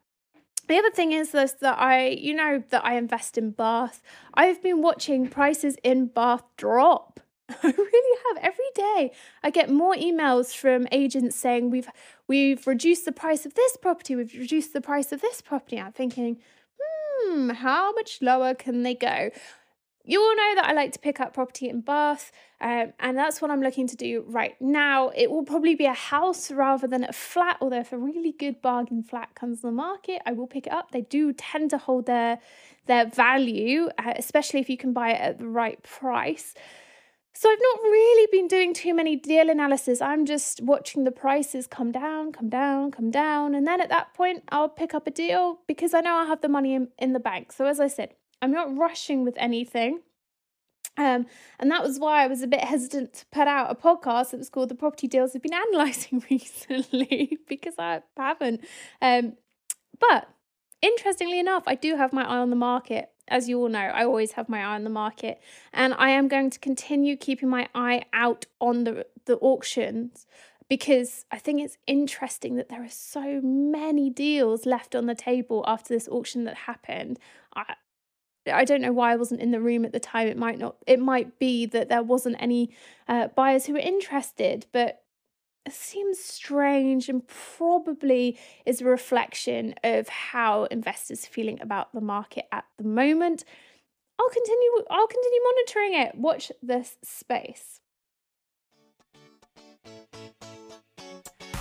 The 0.67 0.79
other 0.79 0.91
thing 0.91 1.13
is 1.13 1.31
this 1.33 1.53
that 1.53 1.79
I, 1.79 2.09
you 2.09 2.35
know, 2.35 2.63
that 2.71 2.85
I 2.85 2.97
invest 2.97 3.37
in 3.37 3.51
Bath. 3.51 4.03
I've 4.35 4.63
been 4.63 4.81
watching 4.83 5.29
prices 5.29 5.77
in 5.83 6.07
Bath 6.07 6.45
drop. 6.57 7.21
I 7.63 7.75
really 7.77 8.19
have 8.29 8.43
every 8.43 8.71
day. 8.75 9.13
I 9.43 9.51
get 9.51 9.69
more 9.69 9.95
emails 9.95 10.57
from 10.57 10.89
agents 10.91 11.37
saying 11.37 11.71
we've 11.71 11.89
we've 12.27 12.67
reduced 12.67 13.05
the 13.05 13.13
price 13.13 13.45
of 13.45 13.55
this 13.55 13.77
property, 13.77 14.17
we've 14.17 14.35
reduced 14.35 14.73
the 14.73 14.81
price 14.81 15.13
of 15.13 15.21
this 15.21 15.43
property. 15.43 15.79
I'm 15.79 15.93
thinking, 15.93 16.39
hmm, 16.81 17.51
how 17.51 17.93
much 17.93 18.23
lower 18.23 18.55
can 18.55 18.83
they 18.83 18.95
go? 18.95 19.31
You 20.05 20.21
all 20.21 20.37
know 20.37 20.55
that 20.57 20.67
I 20.67 20.73
like 20.73 20.93
to 20.93 20.99
pick 20.99 21.19
up 21.19 21.33
property 21.33 21.69
in 21.69 21.81
Bath, 21.81 22.31
um, 22.61 22.93
and 23.01 23.17
that's 23.17 23.41
what 23.41 23.51
I'm 23.51 23.63
looking 23.63 23.87
to 23.87 23.97
do 23.97 24.25
right 24.29 24.55
now. 24.61 25.11
It 25.17 25.31
will 25.31 25.45
probably 25.45 25.75
be 25.75 25.87
a 25.87 25.95
house 25.95 26.51
rather 26.51 26.87
than 26.87 27.05
a 27.05 27.13
flat, 27.13 27.57
although 27.61 27.81
if 27.81 27.93
a 27.93 27.99
really 27.99 28.33
good 28.33 28.61
bargain 28.61 29.03
flat 29.03 29.35
comes 29.35 29.65
on 29.65 29.71
the 29.71 29.77
market, 29.77 30.21
I 30.27 30.33
will 30.33 30.47
pick 30.47 30.67
it 30.67 30.73
up. 30.73 30.91
They 30.91 31.03
do 31.03 31.33
tend 31.33 31.71
to 31.71 31.79
hold 31.79 32.07
their 32.07 32.39
their 32.87 33.07
value, 33.07 33.89
uh, 33.99 34.13
especially 34.17 34.61
if 34.61 34.69
you 34.69 34.77
can 34.77 34.93
buy 34.93 35.13
it 35.13 35.21
at 35.21 35.39
the 35.39 35.49
right 35.49 35.83
price. 35.83 36.55
So 37.37 37.51
I've 37.51 37.59
not 37.61 37.83
really 37.83 38.29
been 38.31 38.47
doing 38.47 38.75
too 38.75 38.95
many 38.95 39.17
deal 39.17 39.51
analysis. 39.51 40.01
I'm 40.01 40.25
just 40.25 40.63
watching 40.63 41.03
the 41.03 41.11
prices 41.11 41.67
come 41.67 41.91
down, 41.91 42.31
come 42.31 42.49
down, 42.49 42.93
come 42.93 43.11
down, 43.11 43.55
and 43.55 43.67
then 43.67 43.81
at 43.81 43.89
that 43.89 44.15
point 44.15 44.45
I'll 44.51 44.69
pick 44.69 44.95
up 44.95 45.07
a 45.07 45.11
deal 45.11 45.59
because 45.67 45.95
I 45.95 46.01
know 46.01 46.15
I 46.15 46.27
have 46.27 46.43
the 46.43 46.49
money 46.49 46.75
in, 46.75 46.89
in 46.99 47.13
the 47.13 47.19
bank. 47.19 47.51
So 47.51 47.67
as 47.67 47.81
I 47.81 47.89
said, 47.89 48.15
I'm 48.45 48.53
not 48.53 48.77
rushing 48.77 49.25
with 49.25 49.37
anything. 49.39 50.01
Um, 50.99 51.27
and 51.59 51.71
that 51.71 51.83
was 51.83 51.99
why 51.99 52.23
I 52.23 52.27
was 52.27 52.43
a 52.43 52.47
bit 52.47 52.63
hesitant 52.63 53.15
to 53.15 53.27
put 53.33 53.49
out 53.49 53.71
a 53.71 53.75
podcast 53.75 54.31
that 54.31 54.37
was 54.39 54.51
called 54.51 54.69
The 54.69 54.75
Property 54.75 55.09
Deals 55.09 55.35
I've 55.35 55.43
been 55.43 55.53
analysing 55.55 56.23
recently 56.31 57.39
because 57.49 57.75
I 57.79 58.03
haven't. 58.17 58.61
Um, 59.01 59.33
but 59.99 60.29
interestingly 60.83 61.41
enough, 61.41 61.65
I 61.67 61.75
do 61.75 61.97
have 61.97 62.13
my 62.13 62.23
eye 62.23 62.37
on 62.37 62.51
the 62.51 62.57
market. 62.57 63.11
As 63.29 63.49
you 63.49 63.59
all 63.59 63.71
know, 63.71 63.79
I 63.79 64.05
always 64.05 64.33
have 64.33 64.51
my 64.51 64.61
eye 64.61 64.75
on 64.75 64.85
the 64.85 64.91
market, 64.91 65.41
and 65.73 65.95
I 65.95 66.11
am 66.11 66.29
going 66.29 66.51
to 66.51 66.59
continue 66.59 67.17
keeping 67.17 67.49
my 67.49 67.71
eye 67.75 68.03
out 68.13 68.45
on 68.61 68.85
the, 68.85 69.07
the 69.25 69.39
auctions 69.39 70.27
because 70.69 71.25
I 71.31 71.39
think 71.39 71.63
it's 71.63 71.79
interesting 71.87 72.57
that 72.57 72.69
there 72.69 72.85
are 72.85 72.91
so 72.91 73.41
many 73.43 74.11
deals 74.11 74.67
left 74.67 74.95
on 74.95 75.07
the 75.07 75.15
table 75.15 75.65
after 75.67 75.95
this 75.95 76.07
auction 76.09 76.45
that 76.45 76.55
happened. 76.55 77.19
I, 77.57 77.77
I 78.53 78.65
don't 78.65 78.83
know 78.83 78.93
why 78.93 79.13
I 79.13 79.17
wasn't 79.17 79.41
in 79.41 79.51
the 79.51 79.61
room 79.61 79.85
at 79.85 79.93
the 79.93 80.01
time. 80.01 80.29
It 80.29 80.37
might 80.37 80.59
not. 80.59 80.77
It 80.87 81.01
might 81.01 81.39
be 81.39 81.67
that 81.67 81.89
there 81.89 82.03
wasn't 82.03 82.37
any 82.39 82.71
uh, 83.09 83.29
buyers 83.29 83.67
who 83.67 83.75
were 83.75 83.79
interested, 83.79 84.67
but 84.73 85.03
it 85.65 85.73
seems 85.73 86.19
strange 86.19 87.09
and 87.09 87.27
probably 87.27 88.39
is 88.67 88.83
a 88.83 88.85
reflection 88.85 89.75
of 89.83 90.09
how 90.09 90.65
investors 90.65 91.25
are 91.25 91.31
feeling 91.31 91.59
about 91.63 91.93
the 91.95 92.03
market 92.03 92.47
at 92.53 92.65
the 92.77 92.85
moment. 92.85 93.45
I'll 94.19 94.29
continue. 94.29 94.71
I'll 94.91 95.07
continue 95.07 95.41
monitoring 95.43 95.95
it. 95.95 96.15
Watch 96.17 96.53
this 96.63 96.99
space. 97.03 97.81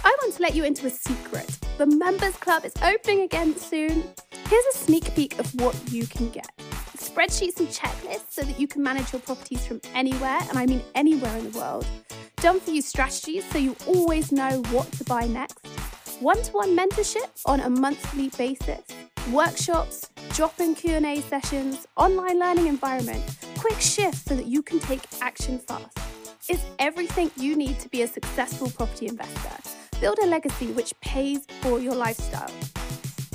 I 0.06 0.16
want 0.22 0.34
to 0.36 0.42
let 0.42 0.54
you 0.54 0.66
into 0.66 0.86
a 0.86 0.90
secret. 0.90 1.60
The 1.78 1.86
Members 1.86 2.36
Club 2.36 2.66
is 2.66 2.74
opening 2.84 3.22
again 3.22 3.56
soon. 3.56 4.04
Here's 4.48 4.66
a 4.76 4.78
sneak 4.78 5.16
peek 5.16 5.40
of 5.40 5.56
what 5.56 5.76
you 5.92 6.06
can 6.06 6.30
get 6.30 6.52
spreadsheets 7.14 7.60
and 7.60 7.68
checklists 7.68 8.32
so 8.32 8.42
that 8.42 8.60
you 8.60 8.68
can 8.68 8.82
manage 8.82 9.14
your 9.14 9.22
properties 9.22 9.66
from 9.68 9.80
anywhere, 9.94 10.40
and 10.50 10.58
I 10.58 10.66
mean 10.66 10.82
anywhere 10.96 11.36
in 11.38 11.52
the 11.52 11.58
world. 11.58 11.86
Done 12.38 12.60
for 12.60 12.72
you 12.72 12.82
strategies 12.82 13.46
so 13.52 13.60
you 13.60 13.76
always 13.86 14.32
know 14.32 14.62
what 14.72 14.92
to 14.94 15.04
buy 15.04 15.28
next. 15.28 15.66
One 16.20 16.42
to 16.42 16.52
one 16.52 16.76
mentorship 16.76 17.30
on 17.46 17.60
a 17.60 17.70
monthly 17.70 18.30
basis. 18.30 18.82
Workshops, 19.32 20.10
drop 20.32 20.60
in 20.60 20.74
Q&A 20.74 21.22
sessions, 21.22 21.88
online 21.98 22.40
learning 22.40 22.68
environment, 22.68 23.24
quick 23.58 23.80
shifts 23.80 24.24
so 24.24 24.36
that 24.36 24.48
you 24.48 24.64
can 24.64 24.80
take 24.80 25.02
action 25.22 25.60
fast. 25.60 25.98
It's 26.50 26.66
everything 26.80 27.32
you 27.38 27.56
need 27.56 27.80
to 27.80 27.90
be 27.90 28.02
a 28.02 28.08
successful 28.08 28.70
property 28.72 29.08
investor. 29.08 29.70
Build 30.02 30.18
a 30.24 30.26
legacy 30.26 30.68
which 30.74 30.94
pays 31.00 31.46
for 31.62 31.80
your 31.80 31.96
lifestyle. 31.96 32.52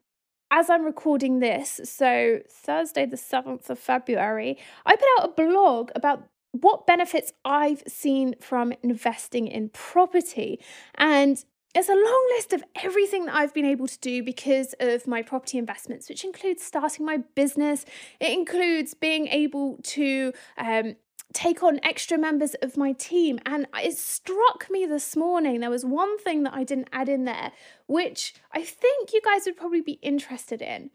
as 0.50 0.70
I'm 0.70 0.84
recording 0.84 1.40
this, 1.40 1.80
so 1.84 2.40
Thursday, 2.48 3.06
the 3.06 3.16
7th 3.16 3.68
of 3.70 3.78
February, 3.78 4.56
I 4.86 4.96
put 4.96 5.08
out 5.18 5.30
a 5.30 5.32
blog 5.32 5.90
about 5.96 6.28
what 6.52 6.86
benefits 6.86 7.32
I've 7.44 7.82
seen 7.88 8.36
from 8.40 8.72
investing 8.82 9.48
in 9.48 9.70
property. 9.70 10.60
And 10.94 11.44
it's 11.74 11.88
a 11.88 11.94
long 11.94 12.28
list 12.36 12.52
of 12.52 12.62
everything 12.82 13.26
that 13.26 13.34
I've 13.34 13.52
been 13.52 13.64
able 13.64 13.88
to 13.88 13.98
do 13.98 14.22
because 14.22 14.74
of 14.78 15.06
my 15.06 15.22
property 15.22 15.58
investments, 15.58 16.08
which 16.08 16.24
includes 16.24 16.62
starting 16.62 17.04
my 17.04 17.18
business. 17.34 17.84
It 18.20 18.32
includes 18.32 18.94
being 18.94 19.26
able 19.26 19.78
to 19.82 20.32
um, 20.56 20.94
take 21.32 21.64
on 21.64 21.80
extra 21.82 22.16
members 22.16 22.54
of 22.62 22.76
my 22.76 22.92
team. 22.92 23.40
And 23.44 23.66
it 23.74 23.98
struck 23.98 24.68
me 24.70 24.86
this 24.86 25.16
morning, 25.16 25.60
there 25.60 25.70
was 25.70 25.84
one 25.84 26.16
thing 26.18 26.44
that 26.44 26.54
I 26.54 26.62
didn't 26.62 26.88
add 26.92 27.08
in 27.08 27.24
there, 27.24 27.50
which 27.86 28.34
I 28.52 28.62
think 28.62 29.12
you 29.12 29.20
guys 29.22 29.44
would 29.44 29.56
probably 29.56 29.82
be 29.82 29.98
interested 30.00 30.62
in. 30.62 30.90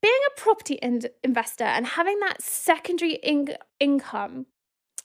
Being 0.00 0.20
a 0.28 0.40
property 0.40 0.74
in- 0.74 1.02
investor 1.24 1.64
and 1.64 1.86
having 1.86 2.20
that 2.20 2.40
secondary 2.40 3.14
in- 3.14 3.56
income 3.80 4.46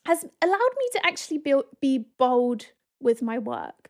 has 0.05 0.23
allowed 0.41 0.75
me 0.77 0.89
to 0.93 1.05
actually 1.05 1.39
be, 1.39 1.55
be 1.81 2.05
bold 2.19 2.67
with 3.01 3.21
my 3.21 3.39
work. 3.39 3.89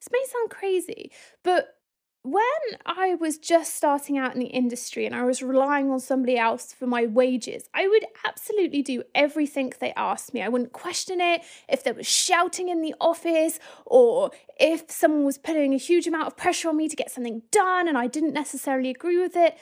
This 0.00 0.08
may 0.12 0.24
sound 0.30 0.50
crazy, 0.50 1.10
but 1.42 1.78
when 2.22 2.42
I 2.84 3.14
was 3.14 3.38
just 3.38 3.74
starting 3.74 4.18
out 4.18 4.34
in 4.34 4.40
the 4.40 4.46
industry 4.46 5.06
and 5.06 5.14
I 5.14 5.24
was 5.24 5.42
relying 5.42 5.90
on 5.90 6.00
somebody 6.00 6.36
else 6.36 6.72
for 6.72 6.86
my 6.86 7.06
wages, 7.06 7.70
I 7.72 7.88
would 7.88 8.04
absolutely 8.26 8.82
do 8.82 9.02
everything 9.14 9.72
they 9.78 9.92
asked 9.96 10.34
me. 10.34 10.42
I 10.42 10.48
wouldn't 10.48 10.72
question 10.72 11.20
it 11.20 11.42
if 11.68 11.84
there 11.84 11.94
was 11.94 12.06
shouting 12.06 12.68
in 12.68 12.82
the 12.82 12.94
office 13.00 13.58
or 13.86 14.30
if 14.58 14.90
someone 14.90 15.24
was 15.24 15.38
putting 15.38 15.72
a 15.72 15.78
huge 15.78 16.06
amount 16.06 16.26
of 16.26 16.36
pressure 16.36 16.68
on 16.68 16.76
me 16.76 16.88
to 16.88 16.96
get 16.96 17.10
something 17.10 17.42
done 17.50 17.88
and 17.88 17.96
I 17.96 18.08
didn't 18.08 18.34
necessarily 18.34 18.90
agree 18.90 19.18
with 19.18 19.36
it. 19.36 19.56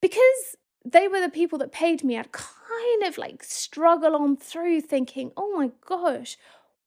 Because 0.00 0.56
they 0.84 1.08
were 1.08 1.20
the 1.20 1.28
people 1.28 1.58
that 1.60 1.72
paid 1.72 2.02
me, 2.02 2.18
I'd 2.18 2.32
kind 2.32 3.02
of 3.04 3.18
like 3.18 3.44
struggle 3.44 4.16
on 4.16 4.36
through 4.36 4.80
thinking, 4.82 5.30
oh 5.36 5.56
my 5.56 5.70
gosh, 5.86 6.36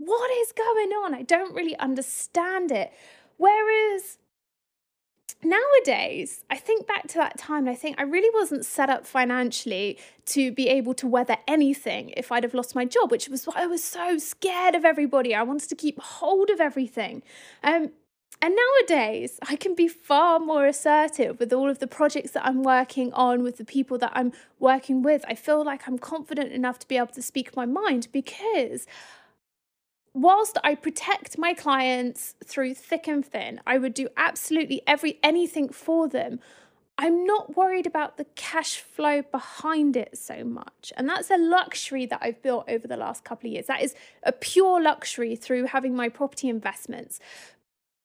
what 0.06 0.32
is 0.32 0.52
going 0.52 0.92
on? 0.92 1.14
I 1.14 1.22
don't 1.22 1.54
really 1.54 1.78
understand 1.78 2.72
it. 2.72 2.92
Whereas 3.38 4.18
nowadays, 5.44 6.44
I 6.50 6.58
think 6.58 6.88
back 6.88 7.08
to 7.10 7.16
that 7.16 7.38
time, 7.38 7.60
and 7.60 7.70
I 7.70 7.76
think 7.76 8.00
I 8.00 8.04
really 8.04 8.30
wasn't 8.34 8.66
set 8.66 8.90
up 8.90 9.06
financially 9.06 9.98
to 10.28 10.52
be 10.52 10.68
able 10.70 10.94
to 10.96 11.08
weather 11.08 11.38
anything 11.48 12.14
if 12.16 12.32
I'd 12.32 12.44
have 12.44 12.54
lost 12.54 12.76
my 12.76 12.86
job, 12.86 13.12
which 13.12 13.30
was 13.30 13.46
why 13.46 13.56
I 13.58 13.68
was 13.68 13.84
so 13.84 14.18
scared 14.18 14.76
of 14.76 14.86
everybody. 14.86 15.36
I 15.36 15.44
wanted 15.44 15.70
to 15.70 15.76
keep 15.76 16.00
hold 16.00 16.50
of 16.50 16.60
everything. 16.60 17.24
Um, 17.64 17.92
and 18.42 18.58
nowadays, 18.58 19.40
I 19.48 19.56
can 19.56 19.74
be 19.74 19.88
far 19.88 20.38
more 20.38 20.66
assertive 20.66 21.40
with 21.40 21.54
all 21.54 21.70
of 21.70 21.80
the 21.80 21.88
projects 21.88 22.32
that 22.32 22.46
I'm 22.46 22.62
working 22.62 23.14
on, 23.14 23.42
with 23.42 23.58
the 23.58 23.64
people 23.64 23.98
that 24.00 24.12
I'm 24.14 24.34
working 24.60 25.02
with. 25.02 25.24
I 25.30 25.36
feel 25.36 25.64
like 25.64 25.88
I'm 25.88 25.98
confident 25.98 26.52
enough 26.52 26.78
to 26.80 26.88
be 26.88 26.98
able 26.98 27.14
to 27.14 27.22
speak 27.22 27.56
my 27.56 27.66
mind 27.66 28.10
because 28.12 28.86
whilst 30.14 30.58
I 30.64 30.76
protect 30.76 31.38
my 31.38 31.54
clients 31.54 32.36
through 32.44 32.76
thick 32.76 33.08
and 33.08 33.26
thin, 33.26 33.60
I 33.66 33.78
would 33.78 33.94
do 33.94 34.10
absolutely 34.16 34.82
every 34.86 35.20
anything 35.24 35.70
for 35.70 36.08
them. 36.08 36.40
I'm 36.98 37.26
not 37.26 37.58
worried 37.58 37.88
about 37.88 38.18
the 38.18 38.26
cash 38.36 38.78
flow 38.78 39.24
behind 39.24 39.98
it 39.98 40.16
so 40.18 40.44
much. 40.44 40.94
And 40.96 41.10
that's 41.10 41.32
a 41.32 41.38
luxury 41.38 42.06
that 42.06 42.20
I've 42.22 42.42
built 42.44 42.66
over 42.70 42.88
the 42.88 42.98
last 42.98 43.24
couple 43.24 43.48
of 43.48 43.54
years. 43.54 43.66
That 43.66 43.82
is 43.82 43.96
a 44.22 44.32
pure 44.32 44.80
luxury 44.80 45.36
through 45.36 45.66
having 45.66 45.96
my 45.96 46.10
property 46.10 46.50
investments. 46.50 47.20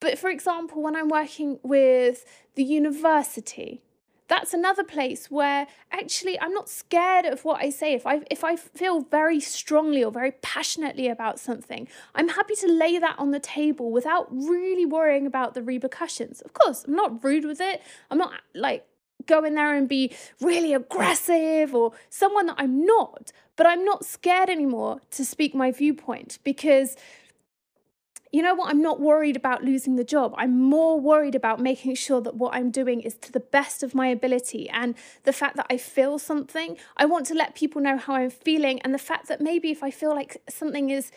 But 0.00 0.18
for 0.18 0.30
example, 0.30 0.82
when 0.82 0.96
I'm 0.96 1.08
working 1.08 1.58
with 1.62 2.24
the 2.54 2.64
university, 2.64 3.82
that's 4.28 4.52
another 4.54 4.85
place 4.85 5.30
where 5.30 5.66
actually 5.90 6.38
I'm 6.38 6.52
not 6.52 6.68
scared 6.68 7.25
of 7.25 7.44
what 7.44 7.62
I 7.62 7.70
say. 7.70 7.94
If 7.94 8.06
I 8.06 8.20
if 8.30 8.44
I 8.44 8.56
feel 8.56 9.00
very 9.00 9.40
strongly 9.40 10.04
or 10.04 10.12
very 10.12 10.32
passionately 10.42 11.08
about 11.08 11.40
something, 11.40 11.88
I'm 12.14 12.28
happy 12.28 12.54
to 12.56 12.68
lay 12.68 12.99
that 12.99 13.18
on 13.18 13.30
the 13.30 13.40
table 13.40 13.90
without 13.90 14.28
really 14.30 14.85
worrying 14.87 15.26
about 15.26 15.54
the 15.54 15.62
repercussions. 15.62 16.42
Of 16.42 16.52
course, 16.52 16.85
I'm 16.85 16.94
not 16.94 17.25
rude 17.25 17.47
with 17.47 17.61
it. 17.61 17.82
I'm 18.11 18.18
not 18.18 18.32
like 18.54 18.87
go 19.26 19.44
in 19.44 19.54
there 19.54 19.75
and 19.75 19.88
be 19.88 20.12
really 20.40 20.75
aggressive 20.75 21.75
or 21.75 21.92
someone 22.11 22.47
that 22.47 22.56
I'm 22.58 22.85
not, 22.85 23.32
but 23.56 23.66
I'm 23.66 23.85
not 23.85 24.04
scared 24.04 24.50
anymore 24.50 25.00
to 25.12 25.25
speak 25.25 25.54
my 25.54 25.70
viewpoint 25.73 26.38
because 26.44 26.97
you 28.32 28.42
know 28.42 28.54
what, 28.54 28.68
I'm 28.68 28.82
not 28.82 29.00
worried 29.00 29.37
about 29.37 29.64
losing 29.64 29.97
the 29.97 30.04
job. 30.04 30.35
I'm 30.37 30.61
more 30.61 31.00
worried 31.00 31.35
about 31.35 31.61
making 31.61 31.94
sure 31.94 32.20
that 32.20 32.35
what 32.35 32.54
I'm 32.54 32.70
doing 32.70 33.00
is 33.00 33.14
to 33.18 33.32
the 33.32 33.40
best 33.40 33.82
of 33.82 33.94
my 33.94 34.08
ability. 34.08 34.68
And 34.68 34.94
the 35.25 35.32
fact 35.32 35.56
that 35.56 35.66
I 35.70 35.78
feel 35.78 36.18
something, 36.18 36.76
I 36.97 37.06
want 37.06 37.26
to 37.26 37.35
let 37.35 37.54
people 37.54 37.80
know 37.80 37.97
how 37.97 38.14
I'm 38.14 38.30
feeling. 38.30 38.80
And 38.82 38.92
the 38.92 38.99
fact 38.99 39.28
that 39.28 39.40
maybe 39.40 39.70
if 39.70 39.82
I 39.82 39.90
feel 39.90 40.14
like 40.14 40.42
something 40.49 40.90
is 40.90 41.11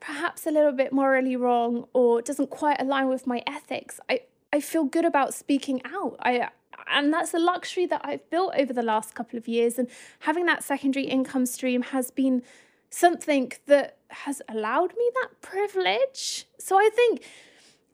perhaps 0.00 0.46
a 0.46 0.50
little 0.50 0.72
bit 0.72 0.92
morally 0.92 1.36
wrong 1.36 1.86
or 1.92 2.22
doesn't 2.22 2.50
quite 2.50 2.80
align 2.80 3.08
with 3.08 3.26
my 3.26 3.42
ethics, 3.46 4.00
I, 4.08 4.22
I 4.52 4.60
feel 4.60 4.84
good 4.84 5.04
about 5.04 5.34
speaking 5.34 5.82
out. 5.84 6.16
I 6.20 6.48
and 6.90 7.12
that's 7.12 7.34
a 7.34 7.38
luxury 7.38 7.84
that 7.86 8.00
I've 8.04 8.28
built 8.30 8.54
over 8.56 8.72
the 8.72 8.82
last 8.82 9.14
couple 9.14 9.38
of 9.38 9.46
years. 9.46 9.78
And 9.78 9.88
having 10.20 10.46
that 10.46 10.64
secondary 10.64 11.04
income 11.04 11.44
stream 11.44 11.82
has 11.82 12.10
been 12.10 12.42
something 12.88 13.52
that 13.66 13.97
has 14.10 14.42
allowed 14.48 14.94
me 14.96 15.10
that 15.20 15.40
privilege. 15.40 16.46
So 16.58 16.76
I 16.76 16.90
think 16.94 17.22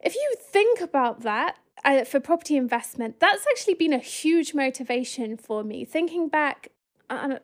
if 0.01 0.15
you 0.15 0.35
think 0.39 0.81
about 0.81 1.21
that 1.21 1.57
uh, 1.83 2.03
for 2.03 2.19
property 2.19 2.57
investment, 2.57 3.19
that's 3.19 3.45
actually 3.49 3.75
been 3.75 3.93
a 3.93 3.99
huge 3.99 4.53
motivation 4.53 5.37
for 5.37 5.63
me. 5.63 5.85
Thinking 5.85 6.27
back, 6.27 6.69
uh, 7.09 7.37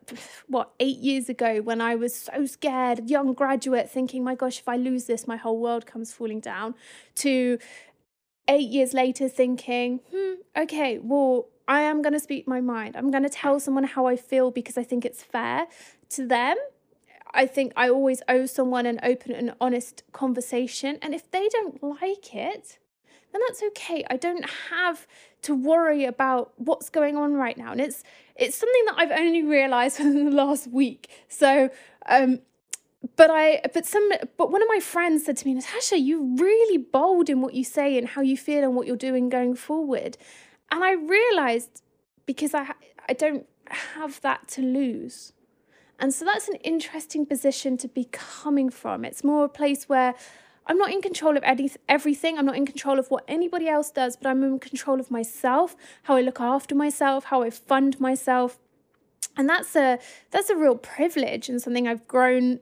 what, 0.47 0.71
eight 0.79 0.97
years 0.97 1.29
ago 1.29 1.61
when 1.61 1.81
I 1.81 1.95
was 1.95 2.15
so 2.15 2.45
scared, 2.45 3.09
young 3.09 3.33
graduate, 3.33 3.89
thinking, 3.89 4.23
my 4.23 4.35
gosh, 4.35 4.59
if 4.59 4.67
I 4.67 4.77
lose 4.77 5.05
this, 5.05 5.27
my 5.27 5.37
whole 5.37 5.59
world 5.59 5.85
comes 5.85 6.13
falling 6.13 6.39
down, 6.39 6.75
to 7.15 7.57
eight 8.47 8.69
years 8.69 8.93
later 8.93 9.27
thinking, 9.29 9.99
hmm, 10.13 10.33
okay, 10.57 10.99
well, 10.99 11.47
I 11.67 11.81
am 11.81 12.01
going 12.01 12.13
to 12.13 12.19
speak 12.19 12.47
my 12.47 12.59
mind. 12.59 12.97
I'm 12.97 13.11
going 13.11 13.23
to 13.23 13.29
tell 13.29 13.59
someone 13.59 13.85
how 13.85 14.05
I 14.05 14.15
feel 14.15 14.51
because 14.51 14.77
I 14.77 14.83
think 14.83 15.05
it's 15.05 15.23
fair 15.23 15.67
to 16.09 16.27
them 16.27 16.57
I 17.33 17.45
think 17.45 17.73
I 17.75 17.89
always 17.89 18.21
owe 18.27 18.45
someone 18.45 18.85
an 18.85 18.99
open 19.03 19.31
and 19.31 19.53
honest 19.61 20.03
conversation. 20.11 20.97
And 21.01 21.13
if 21.13 21.29
they 21.31 21.47
don't 21.49 21.81
like 21.81 22.35
it, 22.35 22.77
then 23.31 23.41
that's 23.47 23.63
okay. 23.63 24.03
I 24.09 24.17
don't 24.17 24.45
have 24.69 25.07
to 25.43 25.55
worry 25.55 26.05
about 26.05 26.53
what's 26.57 26.89
going 26.89 27.17
on 27.17 27.33
right 27.33 27.57
now. 27.57 27.71
And 27.71 27.81
it's 27.81 28.03
it's 28.35 28.57
something 28.57 28.85
that 28.87 28.95
I've 28.97 29.11
only 29.11 29.43
realized 29.43 29.99
within 30.03 30.25
the 30.25 30.35
last 30.35 30.67
week. 30.67 31.09
So 31.27 31.69
um 32.07 32.39
but 33.15 33.31
I 33.31 33.61
but 33.73 33.85
some 33.85 34.09
but 34.37 34.51
one 34.51 34.61
of 34.61 34.67
my 34.67 34.79
friends 34.79 35.25
said 35.25 35.37
to 35.37 35.47
me, 35.47 35.53
Natasha, 35.53 35.97
you're 35.97 36.23
really 36.35 36.77
bold 36.77 37.29
in 37.29 37.41
what 37.41 37.53
you 37.53 37.63
say 37.63 37.97
and 37.97 38.07
how 38.07 38.21
you 38.21 38.37
feel 38.37 38.63
and 38.63 38.75
what 38.75 38.87
you're 38.87 38.95
doing 38.95 39.29
going 39.29 39.55
forward. 39.55 40.17
And 40.71 40.83
I 40.83 40.93
realized 40.93 41.81
because 42.25 42.53
I 42.53 42.73
I 43.09 43.13
don't 43.13 43.47
have 43.67 44.21
that 44.21 44.47
to 44.49 44.61
lose. 44.61 45.33
And 46.01 46.11
so 46.11 46.25
that's 46.25 46.49
an 46.49 46.55
interesting 46.55 47.27
position 47.27 47.77
to 47.77 47.87
be 47.87 48.09
coming 48.11 48.71
from. 48.71 49.05
It's 49.05 49.23
more 49.23 49.45
a 49.45 49.49
place 49.49 49.87
where 49.87 50.15
I'm 50.65 50.77
not 50.77 50.91
in 50.91 51.01
control 51.01 51.37
of 51.37 51.43
any, 51.43 51.71
everything. 51.87 52.37
I'm 52.37 52.45
not 52.45 52.55
in 52.55 52.65
control 52.65 52.97
of 52.97 53.09
what 53.09 53.23
anybody 53.27 53.69
else 53.69 53.91
does, 53.91 54.17
but 54.17 54.27
I'm 54.27 54.43
in 54.43 54.59
control 54.59 54.99
of 54.99 55.11
myself, 55.11 55.75
how 56.03 56.15
I 56.15 56.21
look 56.21 56.41
after 56.41 56.73
myself, 56.73 57.25
how 57.25 57.43
I 57.43 57.51
fund 57.51 57.99
myself. 57.99 58.57
And 59.37 59.47
that's 59.47 59.75
a 59.75 59.99
that's 60.31 60.49
a 60.49 60.57
real 60.57 60.75
privilege 60.75 61.47
and 61.47 61.61
something 61.61 61.87
I've 61.87 62.07
grown 62.07 62.59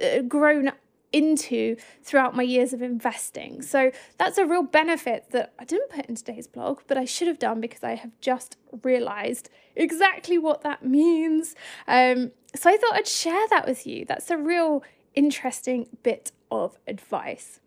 uh, 0.00 0.22
grown 0.22 0.70
into 1.12 1.76
throughout 2.02 2.36
my 2.36 2.42
years 2.42 2.72
of 2.72 2.82
investing. 2.82 3.62
So 3.62 3.90
that's 4.18 4.38
a 4.38 4.46
real 4.46 4.62
benefit 4.62 5.30
that 5.30 5.52
I 5.58 5.64
didn't 5.64 5.90
put 5.90 6.06
in 6.06 6.14
today's 6.14 6.46
blog, 6.46 6.80
but 6.86 6.98
I 6.98 7.04
should 7.04 7.28
have 7.28 7.38
done 7.38 7.60
because 7.60 7.82
I 7.82 7.94
have 7.94 8.12
just 8.20 8.56
realized 8.82 9.48
exactly 9.74 10.36
what 10.38 10.62
that 10.62 10.84
means. 10.84 11.54
Um, 11.88 12.32
so 12.56 12.70
I 12.70 12.76
thought 12.76 12.94
I'd 12.94 13.06
share 13.06 13.46
that 13.48 13.66
with 13.66 13.86
you. 13.86 14.04
That's 14.04 14.30
a 14.30 14.36
real 14.36 14.82
interesting 15.14 15.88
bit 16.02 16.32
of 16.50 16.78
advice. 16.86 17.60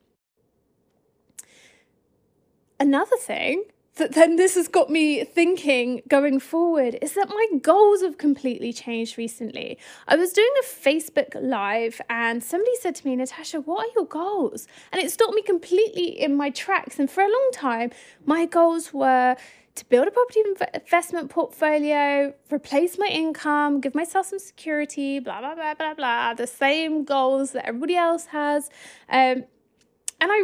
Another 2.79 3.17
thing 3.17 3.65
that 3.99 4.13
then 4.13 4.37
this 4.37 4.55
has 4.55 4.67
got 4.67 4.89
me 4.89 5.23
thinking 5.25 6.01
going 6.07 6.39
forward 6.39 6.97
is 7.01 7.13
that 7.13 7.27
my 7.27 7.47
goals 7.61 8.01
have 8.01 8.17
completely 8.17 8.71
changed 8.71 9.17
recently. 9.17 9.77
I 10.07 10.15
was 10.15 10.31
doing 10.31 10.49
a 10.61 10.65
Facebook 10.65 11.35
Live 11.35 11.99
and 12.09 12.41
somebody 12.41 12.75
said 12.79 12.95
to 12.95 13.07
me, 13.07 13.17
Natasha, 13.17 13.59
what 13.59 13.85
are 13.85 13.91
your 13.95 14.05
goals? 14.05 14.67
And 14.93 15.01
it 15.01 15.11
stopped 15.11 15.33
me 15.33 15.41
completely 15.41 16.19
in 16.19 16.35
my 16.37 16.49
tracks. 16.49 16.97
And 16.97 17.11
for 17.11 17.21
a 17.21 17.27
long 17.27 17.49
time, 17.53 17.91
my 18.25 18.45
goals 18.45 18.93
were 18.93 19.35
to 19.79 19.85
build 19.85 20.07
a 20.07 20.11
property 20.11 20.41
investment 20.73 21.29
portfolio, 21.29 22.33
replace 22.51 22.97
my 22.97 23.07
income, 23.07 23.79
give 23.79 23.95
myself 23.95 24.27
some 24.27 24.39
security, 24.39 25.19
blah, 25.19 25.39
blah, 25.39 25.55
blah, 25.55 25.73
blah, 25.73 25.93
blah, 25.93 26.33
the 26.33 26.47
same 26.47 27.05
goals 27.05 27.53
that 27.53 27.65
everybody 27.65 27.95
else 27.95 28.25
has. 28.25 28.69
Um, 29.09 29.45
and 30.21 30.29
I 30.31 30.41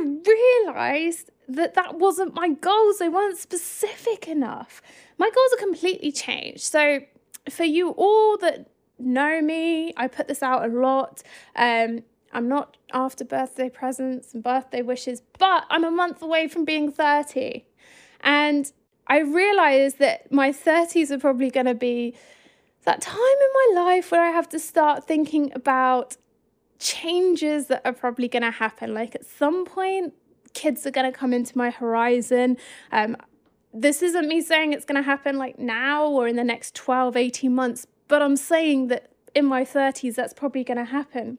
realized 0.65 1.32
that 1.50 1.74
that 1.74 2.00
wasn't 2.00 2.34
my 2.34 2.50
goals. 2.50 3.00
They 3.00 3.10
weren't 3.10 3.38
specific 3.38 4.28
enough. 4.28 4.82
My 5.17 5.30
goals 5.30 5.54
are 5.54 5.65
completely 5.65 6.13
changed. 6.13 6.62
So, 6.62 7.02
for 7.50 7.65
you 7.65 7.89
all 7.91 8.38
that 8.38 8.69
know 8.98 9.41
me, 9.41 9.93
I 9.98 10.08
put 10.08 10.30
this 10.30 10.41
out 10.41 10.63
a 10.63 10.74
lot. 10.74 11.21
Um, 11.58 12.04
I'm 12.32 12.48
not 12.48 12.78
after 12.93 13.26
birthday 13.26 13.69
presents 13.69 14.34
and 14.34 14.41
birthday 14.41 14.82
wishes, 14.82 15.21
but 15.38 15.65
I'm 15.69 15.84
a 15.84 15.91
month 15.91 16.21
away 16.21 16.48
from 16.48 16.63
being 16.63 16.89
30. 16.89 17.65
And 18.21 18.71
I 19.08 19.20
realize 19.20 19.96
that 19.96 20.32
my 20.32 20.52
30s 20.52 21.12
are 21.12 21.20
probably 21.20 21.52
going 21.52 21.68
to 21.68 21.76
be 21.76 22.15
that 22.86 23.02
time 23.02 23.18
in 23.18 23.76
my 23.76 23.82
life 23.84 24.12
where 24.12 24.22
I 24.22 24.32
have 24.32 24.50
to 24.50 24.60
start 24.60 25.06
thinking 25.06 25.52
about 25.56 26.18
changes 26.80 27.68
that 27.68 27.82
are 27.86 27.94
probably 27.94 28.28
going 28.28 28.44
to 28.44 28.52
happen. 28.52 28.94
Like 28.94 29.15
at 29.15 29.26
some 29.26 29.65
point, 29.65 30.13
kids 30.54 30.86
are 30.86 30.91
going 30.91 31.12
to 31.12 31.18
come 31.18 31.34
into 31.34 31.58
my 31.58 31.70
horizon. 31.70 32.58
Um, 32.91 33.18
this 33.74 34.02
isn't 34.02 34.28
me 34.28 34.41
saying 34.41 34.74
it's 34.74 34.86
going 34.86 34.96
to 34.96 35.04
happen 35.04 35.38
like 35.38 35.60
now 35.60 36.08
or 36.08 36.28
in 36.28 36.36
the 36.36 36.44
next 36.44 36.76
12, 36.76 37.18
18 37.18 37.54
months, 37.54 37.88
but 38.08 38.22
I'm 38.22 38.38
saying 38.38 38.88
that 38.88 39.12
in 39.34 39.46
my 39.46 39.63
30s, 39.63 40.15
that's 40.15 40.34
probably 40.34 40.63
going 40.63 40.78
to 40.78 40.86
happen. 40.86 41.38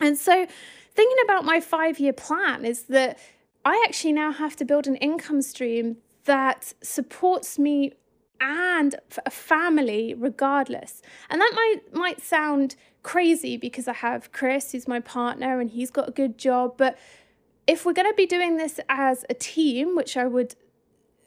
And 0.00 0.16
so, 0.16 0.46
thinking 0.94 1.16
about 1.24 1.44
my 1.44 1.60
five 1.60 1.98
year 1.98 2.12
plan 2.12 2.64
is 2.64 2.84
that 2.84 3.18
I 3.64 3.84
actually 3.86 4.12
now 4.12 4.32
have 4.32 4.56
to 4.56 4.64
build 4.64 4.86
an 4.86 4.96
income 4.96 5.42
stream 5.42 5.98
that 6.28 6.74
supports 6.82 7.58
me 7.58 7.92
and 8.40 8.94
a 9.24 9.30
family 9.30 10.14
regardless. 10.16 11.02
And 11.30 11.40
that 11.40 11.52
might 11.54 11.94
might 11.94 12.20
sound 12.20 12.76
crazy 13.02 13.56
because 13.56 13.88
I 13.88 13.94
have 13.94 14.30
Chris 14.30 14.72
who's 14.72 14.86
my 14.86 15.00
partner 15.00 15.58
and 15.58 15.70
he's 15.70 15.90
got 15.90 16.08
a 16.08 16.12
good 16.12 16.36
job, 16.38 16.74
but 16.76 16.98
if 17.66 17.84
we're 17.84 17.94
going 17.94 18.10
to 18.10 18.16
be 18.16 18.26
doing 18.26 18.56
this 18.56 18.78
as 18.88 19.24
a 19.28 19.34
team, 19.34 19.96
which 19.96 20.16
I 20.16 20.26
would 20.26 20.54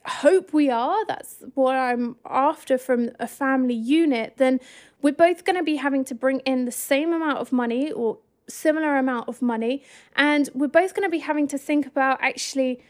hope 0.06 0.54
we 0.54 0.70
are, 0.70 1.06
that's 1.06 1.44
what 1.54 1.76
I'm 1.76 2.16
after 2.26 2.78
from 2.78 3.10
a 3.20 3.28
family 3.28 3.76
unit, 3.76 4.38
then 4.38 4.60
we're 5.02 5.14
both 5.14 5.46
going 5.46 5.58
to 5.58 5.64
be 5.64 5.76
having 5.76 6.04
to 6.06 6.16
bring 6.16 6.40
in 6.42 6.66
the 6.66 6.72
same 6.72 7.14
amount 7.14 7.40
of 7.40 7.52
money 7.52 7.92
or 7.92 8.20
similar 8.48 8.98
amount 8.98 9.30
of 9.30 9.42
money. 9.42 9.84
And 10.16 10.50
we're 10.54 10.68
both 10.68 10.96
going 10.96 11.08
to 11.08 11.12
be 11.12 11.20
having 11.20 11.48
to 11.50 11.58
think 11.58 11.86
about 11.86 12.20
actually 12.22 12.82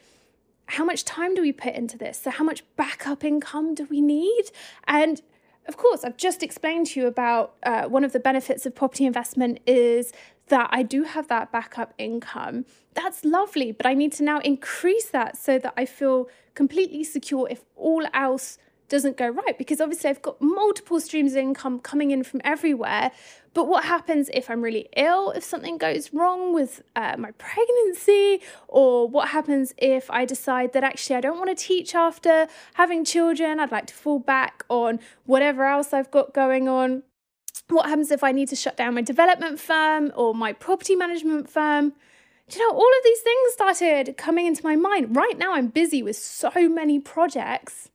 how 0.68 0.86
much 0.86 1.04
time 1.06 1.36
do 1.36 1.42
we 1.42 1.52
put 1.52 1.74
into 1.74 1.98
this? 1.98 2.22
So, 2.22 2.32
how 2.32 2.44
much 2.44 2.64
backup 2.76 3.24
income 3.24 3.76
do 3.76 3.88
we 3.90 4.02
need? 4.02 4.52
And 4.88 5.22
of 5.68 5.78
course, 5.78 6.04
I've 6.04 6.18
just 6.18 6.42
explained 6.44 6.88
to 6.88 7.02
you 7.02 7.08
about 7.08 7.56
uh, 7.64 7.84
one 7.84 8.04
of 8.04 8.14
the 8.14 8.20
benefits 8.20 8.66
of 8.66 8.76
property 8.76 9.06
investment 9.06 9.60
is 9.68 10.12
that 10.48 10.70
I 10.72 10.84
do 10.84 11.04
have 11.04 11.28
that 11.28 11.52
backup 11.52 11.94
income. 11.98 12.66
That's 12.94 13.24
lovely, 13.24 13.72
but 13.72 13.86
I 13.86 13.94
need 13.94 14.12
to 14.14 14.24
now 14.24 14.40
increase 14.40 15.08
that 15.10 15.38
so 15.38 15.60
that 15.60 15.74
I 15.78 15.86
feel 15.86 16.28
completely 16.56 17.04
secure 17.04 17.48
if 17.50 17.64
all 17.76 18.06
else 18.14 18.58
doesn't 18.90 19.16
go 19.16 19.30
right 19.30 19.58
because 19.58 19.80
obviously 19.80 20.10
I've 20.10 20.22
got 20.22 20.42
multiple 20.42 21.00
streams 21.00 21.32
of 21.32 21.38
income 21.38 21.80
coming 21.80 22.12
in 22.12 22.24
from 22.24 22.42
everywhere. 22.44 23.12
But 23.54 23.68
what 23.68 23.84
happens 23.84 24.30
if 24.34 24.50
I'm 24.50 24.62
really 24.62 24.88
ill, 24.96 25.32
if 25.32 25.44
something 25.44 25.78
goes 25.78 26.14
wrong 26.14 26.54
with 26.54 26.82
uh, 26.96 27.16
my 27.18 27.32
pregnancy, 27.32 28.42
or 28.68 29.08
what 29.08 29.30
happens 29.30 29.74
if 29.78 30.10
I 30.10 30.24
decide 30.24 30.72
that 30.74 30.84
actually 30.84 31.18
I 31.18 31.22
don't 31.22 31.38
want 31.38 31.50
to 31.50 31.64
teach 31.64 31.94
after 31.94 32.48
having 32.76 33.04
children? 33.04 33.60
I'd 33.60 33.72
like 33.72 33.88
to 33.88 33.94
fall 33.94 34.20
back 34.20 34.64
on 34.70 35.00
whatever 35.26 35.66
else 35.66 35.92
I've 35.92 36.12
got 36.12 36.34
going 36.34 36.70
on. 36.70 37.04
What 37.68 37.88
happens 37.88 38.12
if 38.12 38.24
I 38.24 38.32
need 38.32 38.48
to 38.50 38.56
shut 38.56 38.78
down 38.78 38.96
my 38.96 39.02
development 39.02 39.60
firm 39.60 40.12
or 40.16 40.34
my 40.34 40.54
property 40.54 40.96
management 40.96 41.50
firm? 41.50 41.94
Do 42.48 42.60
you 42.60 42.68
know, 42.68 42.76
all 42.76 42.88
of 42.88 43.04
these 43.04 43.22
things 43.22 43.54
started 43.54 44.18
coming 44.18 44.46
into 44.46 44.64
my 44.64 44.76
mind. 44.76 45.16
Right 45.16 45.38
now, 45.38 45.54
I'm 45.54 45.68
busy 45.68 46.04
with 46.04 46.18
so 46.18 46.52
many 46.68 47.00
projects 47.00 47.90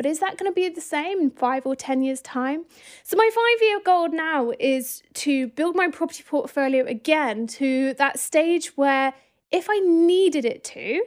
but 0.00 0.06
is 0.06 0.20
that 0.20 0.38
going 0.38 0.50
to 0.50 0.54
be 0.54 0.66
the 0.70 0.80
same 0.80 1.20
in 1.20 1.30
five 1.30 1.66
or 1.66 1.76
10 1.76 2.00
years' 2.00 2.22
time? 2.22 2.64
So, 3.04 3.18
my 3.18 3.28
five 3.34 3.62
year 3.62 3.80
goal 3.84 4.08
now 4.08 4.50
is 4.58 5.02
to 5.12 5.48
build 5.48 5.76
my 5.76 5.88
property 5.88 6.22
portfolio 6.26 6.86
again 6.86 7.46
to 7.48 7.92
that 7.98 8.18
stage 8.18 8.78
where 8.78 9.12
if 9.52 9.66
I 9.68 9.78
needed 9.80 10.46
it 10.46 10.64
to, 10.64 11.04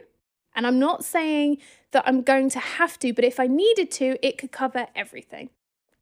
and 0.56 0.68
I'm 0.68 0.78
not 0.78 1.04
saying 1.04 1.58
that 1.90 2.04
I'm 2.06 2.22
going 2.22 2.52
to 2.52 2.60
have 2.60 3.00
to, 3.00 3.14
but 3.14 3.26
if 3.26 3.40
I 3.40 3.48
needed 3.48 3.90
to, 3.94 4.24
it 4.24 4.38
could 4.38 4.52
cover 4.52 4.86
everything. 4.96 5.50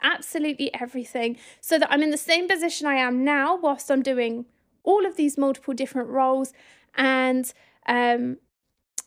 Absolutely 0.02 0.74
everything. 0.74 1.38
So 1.62 1.80
that 1.80 1.90
I'm 1.90 2.04
in 2.04 2.10
the 2.10 2.18
same 2.18 2.50
position 2.50 2.88
I 2.88 2.96
am 2.96 3.24
now 3.24 3.56
whilst 3.56 3.90
I'm 3.90 4.04
doing 4.04 4.48
all 4.84 5.06
of 5.06 5.16
these 5.16 5.38
multiple 5.38 5.74
different 5.74 6.10
roles 6.10 6.52
and 6.96 7.54
um, 7.88 8.40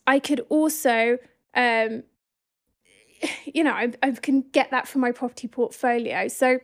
I 0.07 0.21
could 0.21 0.41
also, 0.49 1.19
um, 1.55 2.05
you 3.47 3.65
know, 3.65 3.73
I, 3.73 3.93
I 4.03 4.11
can 4.13 4.43
get 4.53 4.71
that 4.71 4.89
from 4.89 5.01
my 5.01 5.13
property 5.13 5.49
portfolio. 5.49 6.29
So, 6.29 6.59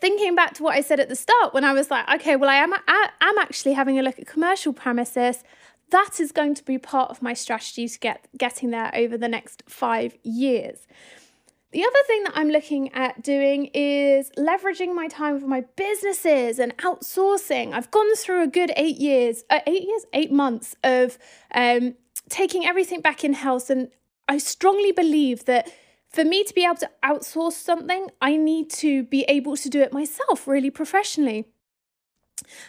thinking 0.00 0.34
back 0.34 0.54
to 0.54 0.62
what 0.62 0.76
I 0.76 0.80
said 0.80 1.00
at 1.00 1.08
the 1.08 1.16
start, 1.16 1.54
when 1.54 1.64
I 1.64 1.72
was 1.72 1.90
like, 1.90 2.08
okay, 2.16 2.36
well, 2.36 2.50
I 2.50 2.56
am, 2.56 2.72
I 2.72 3.10
am 3.20 3.38
actually 3.38 3.72
having 3.72 3.98
a 3.98 4.02
look 4.02 4.18
at 4.18 4.26
commercial 4.26 4.72
premises. 4.72 5.42
That 5.90 6.20
is 6.20 6.32
going 6.32 6.54
to 6.54 6.64
be 6.64 6.78
part 6.78 7.10
of 7.10 7.22
my 7.22 7.32
strategy 7.32 7.88
to 7.88 7.98
get 7.98 8.28
getting 8.36 8.70
there 8.70 8.90
over 8.94 9.16
the 9.16 9.28
next 9.28 9.62
five 9.66 10.16
years. 10.22 10.86
The 11.70 11.84
other 11.84 11.98
thing 12.06 12.24
that 12.24 12.32
I'm 12.34 12.48
looking 12.48 12.92
at 12.94 13.22
doing 13.22 13.66
is 13.74 14.30
leveraging 14.38 14.94
my 14.94 15.06
time 15.06 15.38
for 15.38 15.46
my 15.46 15.64
businesses 15.76 16.58
and 16.58 16.74
outsourcing. 16.78 17.74
I've 17.74 17.90
gone 17.90 18.14
through 18.16 18.42
a 18.42 18.46
good 18.46 18.72
eight 18.76 18.96
years, 18.96 19.44
uh, 19.50 19.60
eight 19.66 19.82
years, 19.82 20.06
eight 20.14 20.32
months 20.32 20.76
of 20.82 21.18
um, 21.54 21.94
taking 22.30 22.64
everything 22.64 23.02
back 23.02 23.22
in 23.22 23.34
house. 23.34 23.68
And 23.68 23.90
I 24.28 24.38
strongly 24.38 24.92
believe 24.92 25.46
that 25.46 25.72
for 26.08 26.24
me 26.24 26.44
to 26.44 26.54
be 26.54 26.64
able 26.64 26.76
to 26.76 26.90
outsource 27.02 27.52
something, 27.52 28.10
I 28.20 28.36
need 28.36 28.70
to 28.70 29.04
be 29.04 29.22
able 29.28 29.56
to 29.56 29.68
do 29.68 29.80
it 29.80 29.92
myself 29.92 30.46
really 30.46 30.70
professionally. 30.70 31.46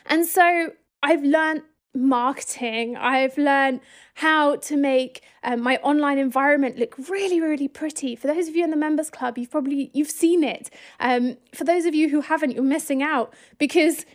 And 0.05 0.25
so 0.25 0.71
I've 1.03 1.23
learned 1.23 1.61
marketing. 1.95 2.95
I've 2.95 3.37
learned 3.37 3.81
how 4.15 4.57
to 4.57 4.77
make 4.77 5.23
um, 5.43 5.61
my 5.61 5.77
online 5.77 6.17
environment 6.17 6.77
look 6.77 6.95
really, 7.09 7.41
really 7.41 7.67
pretty. 7.67 8.15
For 8.15 8.27
those 8.27 8.47
of 8.47 8.55
you 8.55 8.63
in 8.63 8.69
the 8.69 8.77
members 8.77 9.09
club, 9.09 9.37
you've 9.37 9.51
probably 9.51 9.89
you've 9.93 10.11
seen 10.11 10.43
it. 10.43 10.69
Um, 10.99 11.37
for 11.53 11.63
those 11.63 11.85
of 11.85 11.95
you 11.95 12.09
who 12.09 12.21
haven't, 12.21 12.51
you're 12.51 12.63
missing 12.63 13.01
out 13.01 13.33
because 13.57 14.05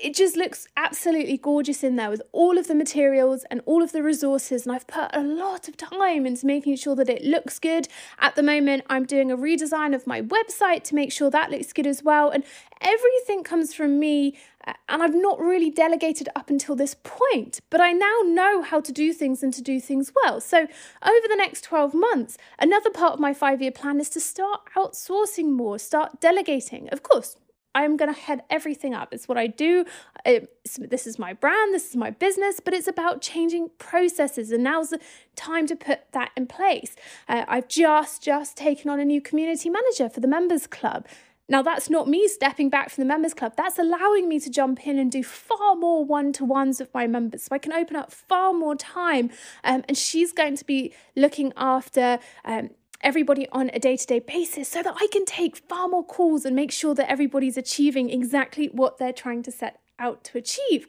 it 0.00 0.14
just 0.14 0.36
looks 0.36 0.66
absolutely 0.76 1.36
gorgeous 1.36 1.82
in 1.82 1.96
there 1.96 2.10
with 2.10 2.22
all 2.32 2.56
of 2.56 2.68
the 2.68 2.74
materials 2.74 3.44
and 3.50 3.60
all 3.66 3.82
of 3.82 3.92
the 3.92 4.02
resources. 4.02 4.64
And 4.64 4.74
I've 4.74 4.86
put 4.86 5.10
a 5.12 5.22
lot 5.22 5.68
of 5.68 5.76
time 5.76 6.26
into 6.26 6.46
making 6.46 6.76
sure 6.76 6.94
that 6.94 7.08
it 7.08 7.24
looks 7.24 7.58
good. 7.58 7.88
At 8.18 8.36
the 8.36 8.42
moment, 8.42 8.84
I'm 8.88 9.04
doing 9.04 9.30
a 9.30 9.36
redesign 9.36 9.94
of 9.94 10.06
my 10.06 10.22
website 10.22 10.84
to 10.84 10.94
make 10.94 11.12
sure 11.12 11.30
that 11.30 11.50
looks 11.50 11.72
good 11.72 11.86
as 11.86 12.02
well. 12.02 12.30
And 12.30 12.44
everything 12.80 13.42
comes 13.42 13.74
from 13.74 13.98
me. 13.98 14.36
Uh, 14.66 14.74
and 14.88 15.02
I've 15.02 15.14
not 15.14 15.40
really 15.40 15.70
delegated 15.70 16.28
up 16.36 16.50
until 16.50 16.76
this 16.76 16.94
point, 17.02 17.60
but 17.70 17.80
I 17.80 17.92
now 17.92 18.20
know 18.24 18.62
how 18.62 18.80
to 18.80 18.92
do 18.92 19.12
things 19.12 19.42
and 19.42 19.52
to 19.54 19.62
do 19.62 19.80
things 19.80 20.12
well. 20.24 20.40
So, 20.40 20.58
over 20.58 21.28
the 21.28 21.36
next 21.36 21.62
12 21.62 21.94
months, 21.94 22.36
another 22.58 22.90
part 22.90 23.14
of 23.14 23.20
my 23.20 23.32
five 23.32 23.62
year 23.62 23.70
plan 23.70 24.00
is 24.00 24.10
to 24.10 24.20
start 24.20 24.60
outsourcing 24.76 25.50
more, 25.52 25.78
start 25.78 26.20
delegating. 26.20 26.88
Of 26.90 27.02
course, 27.02 27.36
I'm 27.78 27.96
going 27.96 28.12
to 28.12 28.20
head 28.20 28.42
everything 28.50 28.92
up. 28.92 29.14
It's 29.14 29.28
what 29.28 29.38
I 29.38 29.46
do. 29.46 29.84
It's, 30.26 30.78
this 30.78 31.06
is 31.06 31.16
my 31.16 31.32
brand, 31.32 31.72
this 31.72 31.90
is 31.90 31.96
my 31.96 32.10
business, 32.10 32.58
but 32.58 32.74
it's 32.74 32.88
about 32.88 33.22
changing 33.22 33.70
processes. 33.78 34.50
And 34.50 34.64
now's 34.64 34.90
the 34.90 34.98
time 35.36 35.66
to 35.68 35.76
put 35.76 36.00
that 36.10 36.32
in 36.36 36.48
place. 36.48 36.96
Uh, 37.28 37.44
I've 37.46 37.68
just, 37.68 38.20
just 38.22 38.56
taken 38.56 38.90
on 38.90 38.98
a 38.98 39.04
new 39.04 39.20
community 39.20 39.70
manager 39.70 40.08
for 40.08 40.18
the 40.18 40.26
members 40.26 40.66
club. 40.66 41.06
Now, 41.48 41.62
that's 41.62 41.88
not 41.88 42.08
me 42.08 42.26
stepping 42.28 42.68
back 42.68 42.90
from 42.90 43.02
the 43.02 43.08
members 43.08 43.32
club. 43.32 43.54
That's 43.56 43.78
allowing 43.78 44.28
me 44.28 44.40
to 44.40 44.50
jump 44.50 44.86
in 44.86 44.98
and 44.98 45.10
do 45.10 45.22
far 45.22 45.76
more 45.76 46.04
one 46.04 46.32
to 46.34 46.44
ones 46.44 46.80
with 46.80 46.92
my 46.92 47.06
members. 47.06 47.44
So 47.44 47.50
I 47.52 47.58
can 47.58 47.72
open 47.72 47.96
up 47.96 48.12
far 48.12 48.52
more 48.52 48.74
time. 48.74 49.30
Um, 49.62 49.84
and 49.88 49.96
she's 49.96 50.32
going 50.32 50.56
to 50.56 50.64
be 50.64 50.92
looking 51.16 51.52
after 51.56 52.18
um, 52.44 52.70
everybody 53.00 53.48
on 53.50 53.70
a 53.72 53.78
day 53.78 53.96
to 53.96 54.06
day 54.06 54.18
basis 54.18 54.68
so 54.68 54.82
that 54.82 54.94
I 55.00 55.06
can 55.12 55.24
take 55.24 55.56
far 55.56 55.88
more 55.88 56.04
calls 56.04 56.44
and 56.44 56.54
make 56.54 56.72
sure 56.72 56.94
that 56.94 57.10
everybody's 57.10 57.56
achieving 57.56 58.10
exactly 58.10 58.66
what 58.66 58.98
they're 58.98 59.12
trying 59.12 59.42
to 59.44 59.52
set 59.52 59.80
out 59.98 60.22
to 60.24 60.38
achieve. 60.38 60.86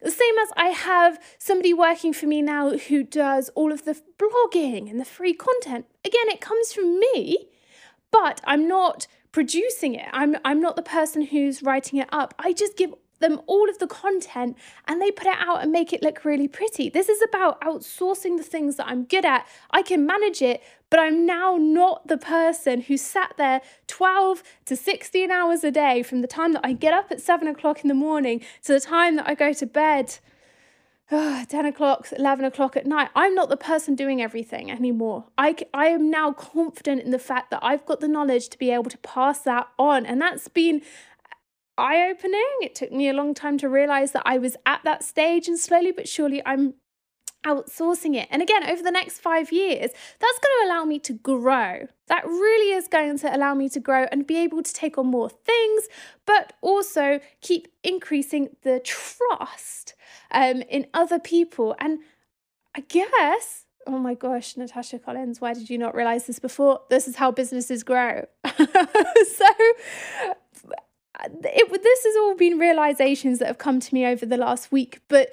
The 0.00 0.10
same 0.10 0.38
as 0.42 0.50
I 0.56 0.68
have 0.68 1.18
somebody 1.38 1.74
working 1.74 2.12
for 2.12 2.26
me 2.26 2.42
now 2.42 2.76
who 2.76 3.02
does 3.02 3.50
all 3.54 3.72
of 3.72 3.84
the 3.84 4.00
blogging 4.18 4.90
and 4.90 5.00
the 5.00 5.04
free 5.04 5.34
content. 5.34 5.86
Again, 6.04 6.28
it 6.28 6.40
comes 6.40 6.72
from 6.72 7.00
me, 7.00 7.48
but 8.10 8.40
I'm 8.44 8.68
not 8.68 9.06
producing 9.32 9.94
it. 9.94 10.08
I'm 10.12 10.36
I'm 10.44 10.60
not 10.60 10.76
the 10.76 10.82
person 10.82 11.22
who's 11.22 11.62
writing 11.62 11.98
it 11.98 12.08
up. 12.12 12.34
I 12.38 12.52
just 12.52 12.76
give 12.76 12.94
them 13.22 13.40
all 13.46 13.70
of 13.70 13.78
the 13.78 13.86
content 13.86 14.58
and 14.86 15.00
they 15.00 15.10
put 15.10 15.28
it 15.28 15.36
out 15.38 15.62
and 15.62 15.72
make 15.72 15.92
it 15.92 16.02
look 16.02 16.24
really 16.24 16.48
pretty. 16.48 16.90
This 16.90 17.08
is 17.08 17.22
about 17.22 17.60
outsourcing 17.62 18.36
the 18.36 18.42
things 18.42 18.76
that 18.76 18.88
I'm 18.88 19.04
good 19.04 19.24
at. 19.24 19.46
I 19.70 19.82
can 19.82 20.04
manage 20.04 20.42
it, 20.42 20.60
but 20.92 21.00
I'm 21.00 21.24
now 21.24 21.56
not 21.58 22.08
the 22.08 22.18
person 22.18 22.82
who 22.82 22.98
sat 22.98 23.32
there 23.38 23.62
12 23.86 24.42
to 24.66 24.76
16 24.76 25.30
hours 25.30 25.64
a 25.64 25.70
day 25.70 26.02
from 26.02 26.20
the 26.20 26.26
time 26.26 26.52
that 26.52 26.60
I 26.62 26.74
get 26.74 26.92
up 26.92 27.10
at 27.10 27.18
7 27.18 27.48
o'clock 27.48 27.80
in 27.82 27.88
the 27.88 27.94
morning 27.94 28.42
to 28.64 28.74
the 28.74 28.80
time 28.80 29.16
that 29.16 29.26
I 29.26 29.34
go 29.34 29.54
to 29.54 29.64
bed. 29.64 30.18
Ah, 31.10 31.46
10 31.48 31.64
o'clock, 31.64 32.08
11 32.14 32.44
o'clock 32.44 32.76
at 32.76 32.84
night. 32.84 33.08
I'm 33.16 33.34
not 33.34 33.48
the 33.48 33.56
person 33.56 33.94
doing 33.94 34.20
everything 34.20 34.70
anymore. 34.70 35.24
I, 35.38 35.56
I 35.72 35.86
am 35.86 36.10
now 36.10 36.30
confident 36.32 37.00
in 37.00 37.10
the 37.10 37.18
fact 37.18 37.50
that 37.52 37.60
I've 37.62 37.86
got 37.86 38.00
the 38.00 38.08
knowledge 38.08 38.50
to 38.50 38.58
be 38.58 38.70
able 38.70 38.90
to 38.90 38.98
pass 38.98 39.38
that 39.40 39.68
on. 39.78 40.04
And 40.04 40.20
that's 40.20 40.48
been 40.48 40.82
eye 41.78 42.10
opening. 42.10 42.50
It 42.60 42.74
took 42.74 42.92
me 42.92 43.08
a 43.08 43.14
long 43.14 43.32
time 43.32 43.56
to 43.58 43.68
realize 43.70 44.12
that 44.12 44.24
I 44.26 44.36
was 44.36 44.58
at 44.66 44.84
that 44.84 45.02
stage, 45.02 45.48
and 45.48 45.58
slowly 45.58 45.90
but 45.90 46.06
surely, 46.06 46.42
I'm 46.44 46.74
outsourcing 47.44 48.16
it. 48.16 48.28
And 48.30 48.42
again, 48.42 48.64
over 48.68 48.82
the 48.82 48.90
next 48.90 49.20
five 49.20 49.52
years, 49.52 49.90
that's 50.18 50.38
going 50.38 50.60
to 50.60 50.66
allow 50.66 50.84
me 50.84 50.98
to 51.00 51.12
grow. 51.12 51.86
That 52.08 52.26
really 52.26 52.74
is 52.74 52.88
going 52.88 53.18
to 53.18 53.34
allow 53.34 53.54
me 53.54 53.68
to 53.70 53.80
grow 53.80 54.06
and 54.10 54.26
be 54.26 54.36
able 54.38 54.62
to 54.62 54.72
take 54.72 54.98
on 54.98 55.06
more 55.06 55.28
things, 55.28 55.84
but 56.26 56.52
also 56.60 57.20
keep 57.40 57.68
increasing 57.82 58.50
the 58.62 58.80
trust 58.80 59.94
um, 60.30 60.62
in 60.62 60.86
other 60.94 61.18
people. 61.18 61.74
And 61.78 62.00
I 62.74 62.80
guess, 62.80 63.66
oh 63.86 63.98
my 63.98 64.14
gosh, 64.14 64.56
Natasha 64.56 64.98
Collins, 64.98 65.40
why 65.40 65.54
did 65.54 65.68
you 65.68 65.78
not 65.78 65.94
realize 65.94 66.26
this 66.26 66.38
before? 66.38 66.80
This 66.90 67.08
is 67.08 67.16
how 67.16 67.30
businesses 67.30 67.82
grow. 67.82 68.26
so, 68.44 69.46
it, 71.24 71.82
this 71.82 72.04
has 72.04 72.16
all 72.16 72.34
been 72.34 72.58
realizations 72.58 73.38
that 73.38 73.46
have 73.46 73.58
come 73.58 73.80
to 73.80 73.94
me 73.94 74.06
over 74.06 74.26
the 74.26 74.36
last 74.36 74.72
week. 74.72 75.00
But 75.08 75.32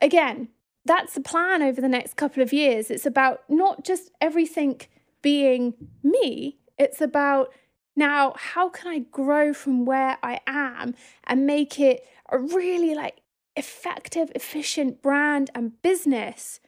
again, 0.00 0.48
that's 0.84 1.14
the 1.14 1.20
plan 1.20 1.62
over 1.62 1.80
the 1.80 1.88
next 1.88 2.16
couple 2.16 2.42
of 2.42 2.52
years. 2.52 2.90
It's 2.90 3.06
about 3.06 3.42
not 3.48 3.84
just 3.84 4.10
everything 4.20 4.80
being 5.20 5.74
me, 6.02 6.58
it's 6.78 7.00
about 7.00 7.52
now 7.94 8.34
how 8.36 8.68
can 8.68 8.90
I 8.90 9.00
grow 9.00 9.52
from 9.52 9.84
where 9.84 10.18
I 10.22 10.40
am 10.46 10.94
and 11.24 11.46
make 11.46 11.78
it 11.78 12.06
a 12.30 12.38
really 12.38 12.94
like 12.94 13.20
effective, 13.56 14.32
efficient 14.34 15.02
brand 15.02 15.50
and 15.54 15.80
business 15.82 16.60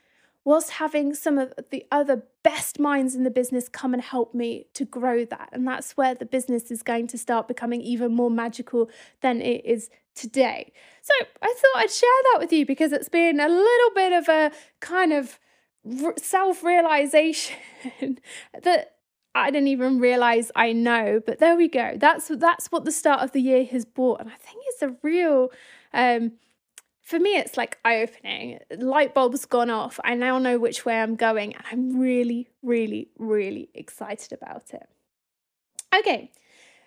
whilst 0.45 0.73
having 0.73 1.15
some 1.15 1.39
of 1.39 1.55
the 1.71 1.87
other 1.91 2.25
best 2.43 2.79
minds 2.79 3.15
in 3.15 3.25
the 3.25 3.31
business 3.31 3.69
come 3.69 3.95
and 3.95 4.03
help 4.03 4.35
me 4.35 4.67
to 4.75 4.85
grow 4.85 5.25
that. 5.25 5.49
And 5.53 5.67
that's 5.67 5.97
where 5.97 6.15
the 6.15 6.27
business 6.27 6.71
is 6.71 6.83
going 6.83 7.07
to 7.09 7.19
start 7.19 7.49
becoming 7.49 7.81
even 7.81 8.15
more 8.15 8.31
magical 8.31 8.91
than 9.23 9.41
it 9.41 9.65
is 9.65 9.89
today. 10.15 10.73
So 11.03 11.13
I 11.43 11.47
thought 11.47 11.83
I'd 11.83 11.91
share 11.91 12.09
that 12.33 12.39
with 12.41 12.53
you 12.53 12.65
because 12.65 12.93
it's 12.93 13.09
been 13.09 13.41
a 13.41 13.49
little 13.49 13.91
bit 13.95 14.13
of 14.13 14.29
a 14.29 14.53
kind 14.81 15.13
of 15.13 15.39
self 16.17 16.63
realization 16.63 17.57
that 18.63 18.97
I 19.35 19.51
didn't 19.51 19.69
even 19.69 19.99
realize 19.99 20.51
I 20.55 20.73
know, 20.73 21.21
but 21.25 21.41
there 21.41 21.57
we 21.57 21.69
go. 21.69 21.97
That's 21.97 22.29
that's 22.29 22.69
what 22.69 22.85
the 22.85 22.93
start 22.93 23.21
of 23.21 23.33
the 23.33 23.41
year 23.41 23.65
has 23.67 23.85
brought, 23.85 24.21
and 24.21 24.31
I 24.31 24.37
think 24.37 24.63
it's 24.69 24.83
a 24.83 24.95
real 25.03 25.51
um, 25.93 26.33
for 27.05 27.19
me, 27.19 27.37
it's 27.37 27.57
like 27.59 27.79
eye 27.85 28.01
opening. 28.01 28.61
Light 28.79 29.13
bulb's 29.15 29.45
gone 29.45 29.69
off. 29.69 30.01
I 30.03 30.15
now 30.15 30.39
know 30.39 30.59
which 30.59 30.87
way 30.87 31.01
I'm 31.01 31.17
going, 31.17 31.55
and 31.55 31.65
I'm 31.71 32.01
really, 32.01 32.49
really, 32.63 33.11
really 33.19 33.69
excited 33.75 34.33
about 34.33 34.73
it. 34.73 34.89
Okay, 35.97 36.33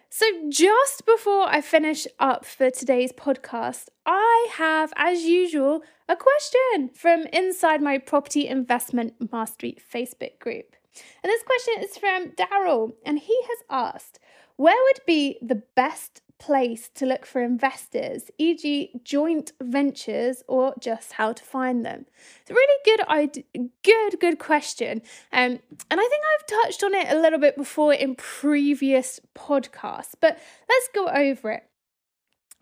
so 0.10 0.26
just 0.50 1.06
before 1.06 1.48
I 1.48 1.62
finish 1.62 2.08
up 2.20 2.46
for 2.46 2.70
today's 2.70 3.12
podcast, 3.12 3.88
I 4.06 4.48
have, 4.54 4.93
as 4.96 5.24
usual, 5.24 5.82
a 6.08 6.15
question 6.15 6.89
from 6.93 7.26
inside 7.34 7.82
my 7.82 7.98
Property 7.98 8.48
Investment 8.48 9.13
Mastery 9.32 9.78
Facebook 9.93 10.39
group. 10.39 10.76
And 11.24 11.30
this 11.30 11.43
question 11.43 11.84
is 11.84 11.98
from 11.98 12.32
Daryl, 12.32 12.93
and 13.06 13.20
he 13.20 13.38
has 13.43 13.60
asked, 13.70 14.20
Where 14.56 14.82
would 14.86 15.02
be 15.06 15.38
the 15.41 15.63
best 15.76 16.22
place 16.39 16.89
to 16.95 17.06
look 17.06 17.26
for 17.26 17.41
investors, 17.41 18.30
e.g., 18.38 18.91
joint 19.04 19.52
ventures, 19.62 20.43
or 20.47 20.73
just 20.80 21.13
how 21.13 21.34
to 21.34 21.43
find 21.43 21.86
them? 21.86 22.06
It's 22.41 22.52
a 22.52 22.54
really 22.54 22.82
good, 22.86 23.08
idea, 23.08 23.43
good, 23.84 24.19
good 24.19 24.39
question, 24.39 25.02
um, 25.32 25.60
and 25.89 26.00
I 26.00 26.08
think 26.08 26.23
I've 26.34 26.63
touched 26.63 26.84
on 26.84 26.93
it 26.93 27.08
a 27.10 27.19
little 27.19 27.39
bit 27.39 27.56
before 27.56 27.93
in 27.93 28.15
previous 28.15 29.19
podcasts, 29.36 30.13
but 30.19 30.39
let's 30.69 30.89
go 30.93 31.08
over 31.08 31.52
it. 31.52 31.63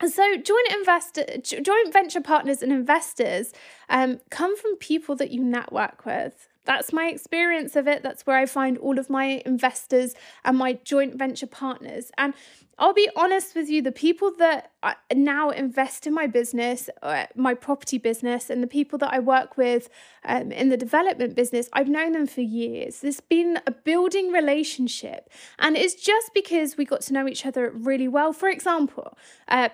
So, 0.01 0.35
joint 0.35 0.67
investor, 0.73 1.25
joint 1.41 1.93
venture 1.93 2.19
partners 2.19 2.61
and 2.61 2.71
investors 2.71 3.53
um, 3.87 4.19
come 4.29 4.57
from 4.57 4.75
people 4.75 5.15
that 5.15 5.31
you 5.31 5.41
network 5.41 6.05
with. 6.05 6.49
That's 6.65 6.91
my 6.91 7.07
experience 7.07 7.75
of 7.75 7.87
it. 7.87 8.03
That's 8.03 8.25
where 8.25 8.37
I 8.37 8.45
find 8.45 8.77
all 8.77 8.99
of 8.99 9.09
my 9.09 9.41
investors 9.45 10.13
and 10.43 10.57
my 10.57 10.73
joint 10.83 11.15
venture 11.15 11.47
partners. 11.47 12.11
And 12.17 12.33
I'll 12.77 12.93
be 12.93 13.09
honest 13.15 13.55
with 13.55 13.69
you, 13.69 13.81
the 13.81 13.91
people 13.91 14.31
that 14.37 14.71
now 15.13 15.49
invest 15.49 16.05
in 16.05 16.13
my 16.13 16.27
business, 16.27 16.89
uh, 17.01 17.25
my 17.35 17.53
property 17.53 17.97
business, 17.97 18.49
and 18.49 18.61
the 18.61 18.67
people 18.67 18.99
that 18.99 19.13
I 19.13 19.19
work 19.19 19.55
with 19.55 19.87
um, 20.25 20.51
in 20.51 20.67
the 20.69 20.75
development 20.75 21.35
business, 21.35 21.69
I've 21.71 21.87
known 21.87 22.11
them 22.11 22.27
for 22.27 22.41
years. 22.41 22.99
There's 22.99 23.21
been 23.21 23.59
a 23.65 23.71
building 23.71 24.31
relationship, 24.31 25.29
and 25.57 25.77
it's 25.77 25.95
just 25.95 26.33
because 26.33 26.75
we 26.75 26.83
got 26.83 27.01
to 27.01 27.13
know 27.13 27.29
each 27.29 27.45
other 27.45 27.69
really 27.69 28.09
well. 28.09 28.33
For 28.33 28.49
example, 28.49 29.17
uh, 29.47 29.69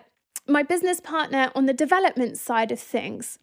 my 0.48 0.62
business 0.62 1.00
partner 1.00 1.52
on 1.56 1.66
the 1.66 1.74
development 1.74 2.38
side 2.38 2.72
of 2.72 2.80
things 2.80 3.40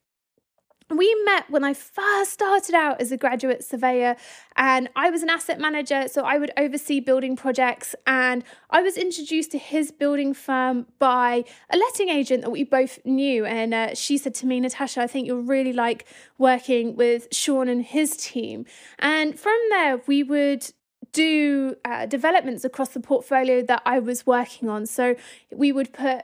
we 0.90 1.14
met 1.24 1.50
when 1.50 1.64
I 1.64 1.74
first 1.74 2.32
started 2.32 2.74
out 2.74 3.00
as 3.00 3.12
a 3.12 3.16
graduate 3.16 3.62
surveyor, 3.62 4.16
and 4.56 4.88
I 4.96 5.10
was 5.10 5.22
an 5.22 5.28
asset 5.28 5.60
manager, 5.60 6.08
so 6.08 6.24
I 6.24 6.38
would 6.38 6.50
oversee 6.56 7.00
building 7.00 7.36
projects. 7.36 7.94
And 8.06 8.42
I 8.70 8.80
was 8.80 8.96
introduced 8.96 9.50
to 9.52 9.58
his 9.58 9.90
building 9.90 10.32
firm 10.32 10.86
by 10.98 11.44
a 11.70 11.76
letting 11.76 12.08
agent 12.08 12.42
that 12.42 12.50
we 12.50 12.64
both 12.64 12.98
knew. 13.04 13.44
And 13.44 13.74
uh, 13.74 13.94
she 13.94 14.16
said 14.16 14.34
to 14.36 14.46
me, 14.46 14.60
Natasha, 14.60 15.02
I 15.02 15.06
think 15.06 15.26
you'll 15.26 15.42
really 15.42 15.72
like 15.72 16.06
working 16.38 16.96
with 16.96 17.28
Sean 17.32 17.68
and 17.68 17.82
his 17.82 18.16
team. 18.16 18.64
And 18.98 19.38
from 19.38 19.58
there, 19.70 20.00
we 20.06 20.22
would 20.22 20.70
do 21.12 21.74
uh, 21.84 22.06
developments 22.06 22.64
across 22.64 22.90
the 22.90 23.00
portfolio 23.00 23.62
that 23.62 23.82
I 23.84 23.98
was 23.98 24.26
working 24.26 24.68
on. 24.68 24.86
So 24.86 25.16
we 25.52 25.72
would 25.72 25.92
put 25.92 26.22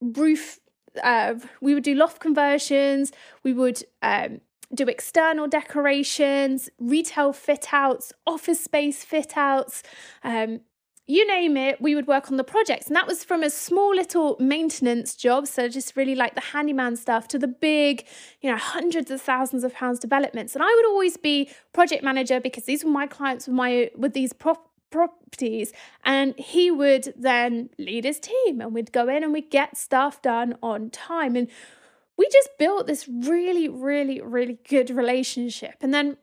roof 0.00 0.59
uh, 1.02 1.34
we 1.60 1.74
would 1.74 1.84
do 1.84 1.94
loft 1.94 2.20
conversions, 2.20 3.12
we 3.42 3.52
would 3.52 3.82
um, 4.02 4.40
do 4.74 4.84
external 4.84 5.48
decorations, 5.48 6.68
retail 6.78 7.32
fit 7.32 7.72
outs, 7.72 8.12
office 8.26 8.62
space 8.62 9.04
fit 9.04 9.36
outs. 9.36 9.82
Um, 10.22 10.60
you 11.06 11.26
name 11.26 11.56
it, 11.56 11.80
we 11.80 11.96
would 11.96 12.06
work 12.06 12.30
on 12.30 12.36
the 12.36 12.44
projects. 12.44 12.86
And 12.86 12.94
that 12.94 13.06
was 13.06 13.24
from 13.24 13.42
a 13.42 13.50
small 13.50 13.92
little 13.92 14.36
maintenance 14.38 15.16
job, 15.16 15.48
so 15.48 15.68
just 15.68 15.96
really 15.96 16.14
like 16.14 16.36
the 16.36 16.40
handyman 16.40 16.94
stuff, 16.94 17.26
to 17.28 17.38
the 17.38 17.48
big, 17.48 18.06
you 18.40 18.48
know, 18.48 18.56
hundreds 18.56 19.10
of 19.10 19.20
thousands 19.20 19.64
of 19.64 19.74
pounds 19.74 19.98
developments. 19.98 20.54
And 20.54 20.62
I 20.62 20.72
would 20.72 20.86
always 20.86 21.16
be 21.16 21.50
project 21.72 22.04
manager 22.04 22.38
because 22.38 22.64
these 22.64 22.84
were 22.84 22.92
my 22.92 23.08
clients 23.08 23.48
with 23.48 23.56
my 23.56 23.90
with 23.96 24.12
these 24.12 24.32
prop 24.32 24.69
properties 24.90 25.72
and 26.04 26.36
he 26.38 26.70
would 26.70 27.14
then 27.16 27.70
lead 27.78 28.04
his 28.04 28.18
team 28.20 28.60
and 28.60 28.74
we'd 28.74 28.92
go 28.92 29.08
in 29.08 29.22
and 29.22 29.32
we'd 29.32 29.50
get 29.50 29.76
stuff 29.76 30.20
done 30.22 30.56
on 30.62 30.90
time. 30.90 31.36
And 31.36 31.48
we 32.16 32.28
just 32.28 32.50
built 32.58 32.86
this 32.86 33.08
really 33.08 33.68
really 33.68 34.20
really 34.20 34.58
good 34.68 34.90
relationship. 34.90 35.76
And 35.80 35.94
then 35.94 36.16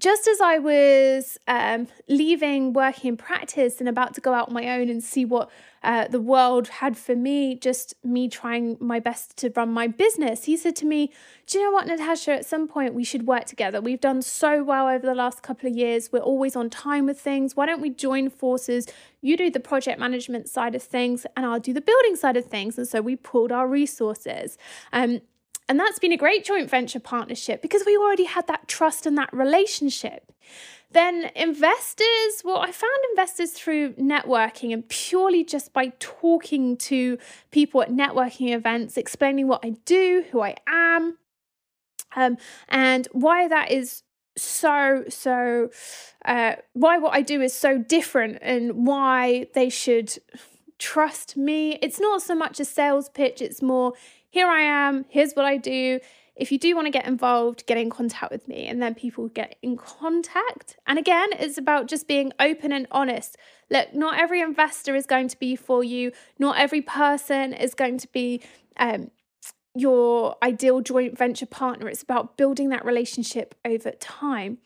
just 0.00 0.26
as 0.26 0.40
I 0.40 0.58
was 0.58 1.38
um, 1.46 1.86
leaving 2.08 2.72
working 2.72 3.10
in 3.10 3.16
practice 3.16 3.78
and 3.78 3.88
about 3.88 4.14
to 4.14 4.20
go 4.20 4.34
out 4.34 4.48
on 4.48 4.54
my 4.54 4.68
own 4.68 4.88
and 4.88 5.02
see 5.02 5.24
what 5.24 5.50
uh, 5.84 6.08
the 6.08 6.20
world 6.20 6.66
had 6.68 6.96
for 6.96 7.14
me, 7.14 7.54
just 7.54 7.94
me 8.04 8.28
trying 8.28 8.76
my 8.80 8.98
best 8.98 9.36
to 9.36 9.52
run 9.54 9.70
my 9.70 9.86
business, 9.86 10.44
he 10.44 10.56
said 10.56 10.74
to 10.76 10.86
me, 10.86 11.12
Do 11.46 11.58
you 11.58 11.64
know 11.64 11.70
what, 11.70 11.86
Natasha? 11.86 12.32
At 12.32 12.44
some 12.44 12.66
point, 12.66 12.92
we 12.94 13.04
should 13.04 13.26
work 13.26 13.44
together. 13.44 13.80
We've 13.80 14.00
done 14.00 14.20
so 14.22 14.64
well 14.64 14.88
over 14.88 15.06
the 15.06 15.14
last 15.14 15.42
couple 15.42 15.70
of 15.70 15.76
years. 15.76 16.10
We're 16.10 16.20
always 16.20 16.56
on 16.56 16.70
time 16.70 17.06
with 17.06 17.20
things. 17.20 17.54
Why 17.54 17.66
don't 17.66 17.80
we 17.80 17.90
join 17.90 18.30
forces? 18.30 18.86
You 19.20 19.36
do 19.36 19.48
the 19.50 19.60
project 19.60 20.00
management 20.00 20.48
side 20.48 20.74
of 20.74 20.82
things, 20.82 21.24
and 21.36 21.46
I'll 21.46 21.60
do 21.60 21.72
the 21.72 21.80
building 21.80 22.16
side 22.16 22.36
of 22.36 22.46
things. 22.46 22.78
And 22.78 22.88
so 22.88 23.00
we 23.00 23.16
pulled 23.16 23.52
our 23.52 23.68
resources. 23.68 24.58
Um, 24.92 25.20
and 25.68 25.80
that's 25.80 25.98
been 25.98 26.12
a 26.12 26.16
great 26.16 26.44
joint 26.44 26.68
venture 26.68 27.00
partnership 27.00 27.62
because 27.62 27.82
we 27.86 27.96
already 27.96 28.24
had 28.24 28.46
that 28.46 28.68
trust 28.68 29.06
and 29.06 29.16
that 29.16 29.32
relationship. 29.32 30.32
Then 30.90 31.30
investors, 31.34 32.42
well, 32.44 32.58
I 32.58 32.70
found 32.70 32.92
investors 33.10 33.50
through 33.50 33.94
networking 33.94 34.72
and 34.72 34.88
purely 34.88 35.42
just 35.42 35.72
by 35.72 35.92
talking 35.98 36.76
to 36.76 37.18
people 37.50 37.82
at 37.82 37.90
networking 37.90 38.54
events, 38.54 38.96
explaining 38.96 39.48
what 39.48 39.64
I 39.64 39.70
do, 39.84 40.24
who 40.30 40.40
I 40.40 40.54
am, 40.68 41.18
um, 42.14 42.36
and 42.68 43.08
why 43.10 43.48
that 43.48 43.72
is 43.72 44.02
so 44.36 45.04
so 45.08 45.70
uh, 46.24 46.54
why 46.72 46.98
what 46.98 47.14
I 47.14 47.22
do 47.22 47.40
is 47.40 47.52
so 47.52 47.78
different 47.78 48.38
and 48.42 48.86
why 48.86 49.46
they 49.54 49.68
should 49.68 50.16
trust 50.78 51.36
me. 51.36 51.78
It's 51.82 52.00
not 52.00 52.22
so 52.22 52.34
much 52.34 52.60
a 52.60 52.64
sales 52.64 53.08
pitch, 53.08 53.40
it's 53.42 53.62
more 53.62 53.94
here 54.34 54.48
I 54.48 54.62
am, 54.62 55.04
here's 55.08 55.34
what 55.34 55.44
I 55.44 55.56
do. 55.56 56.00
If 56.34 56.50
you 56.50 56.58
do 56.58 56.74
want 56.74 56.88
to 56.88 56.90
get 56.90 57.06
involved, 57.06 57.64
get 57.66 57.78
in 57.78 57.88
contact 57.88 58.32
with 58.32 58.48
me. 58.48 58.66
And 58.66 58.82
then 58.82 58.96
people 58.96 59.28
get 59.28 59.54
in 59.62 59.76
contact. 59.76 60.76
And 60.88 60.98
again, 60.98 61.28
it's 61.34 61.56
about 61.56 61.86
just 61.86 62.08
being 62.08 62.32
open 62.40 62.72
and 62.72 62.88
honest. 62.90 63.36
Look, 63.70 63.94
not 63.94 64.18
every 64.18 64.40
investor 64.40 64.96
is 64.96 65.06
going 65.06 65.28
to 65.28 65.38
be 65.38 65.54
for 65.54 65.84
you, 65.84 66.10
not 66.36 66.58
every 66.58 66.82
person 66.82 67.52
is 67.52 67.74
going 67.74 67.98
to 67.98 68.08
be. 68.08 68.42
Um, 68.76 69.12
your 69.76 70.36
ideal 70.40 70.80
joint 70.80 71.18
venture 71.18 71.46
partner. 71.46 71.88
It's 71.88 72.00
about 72.02 72.36
building 72.36 72.68
that 72.68 72.84
relationship 72.84 73.56
over 73.64 73.90
time. 73.90 74.58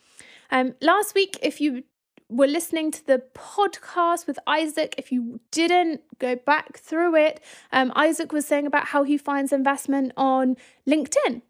Um, 0.50 0.74
last 0.82 1.14
week, 1.14 1.38
if 1.40 1.62
you 1.62 1.84
were 2.28 2.46
listening 2.46 2.90
to 2.90 3.06
the 3.06 3.22
podcast 3.34 4.26
with 4.26 4.38
Isaac, 4.46 4.94
if 4.98 5.10
you 5.10 5.40
didn't 5.50 6.02
go 6.18 6.36
back 6.36 6.78
through 6.78 7.16
it, 7.16 7.40
um, 7.72 7.92
Isaac 7.96 8.32
was 8.32 8.46
saying 8.46 8.66
about 8.66 8.88
how 8.88 9.02
he 9.02 9.16
finds 9.16 9.52
investment 9.52 10.12
on 10.16 10.56
LinkedIn. 10.86 11.42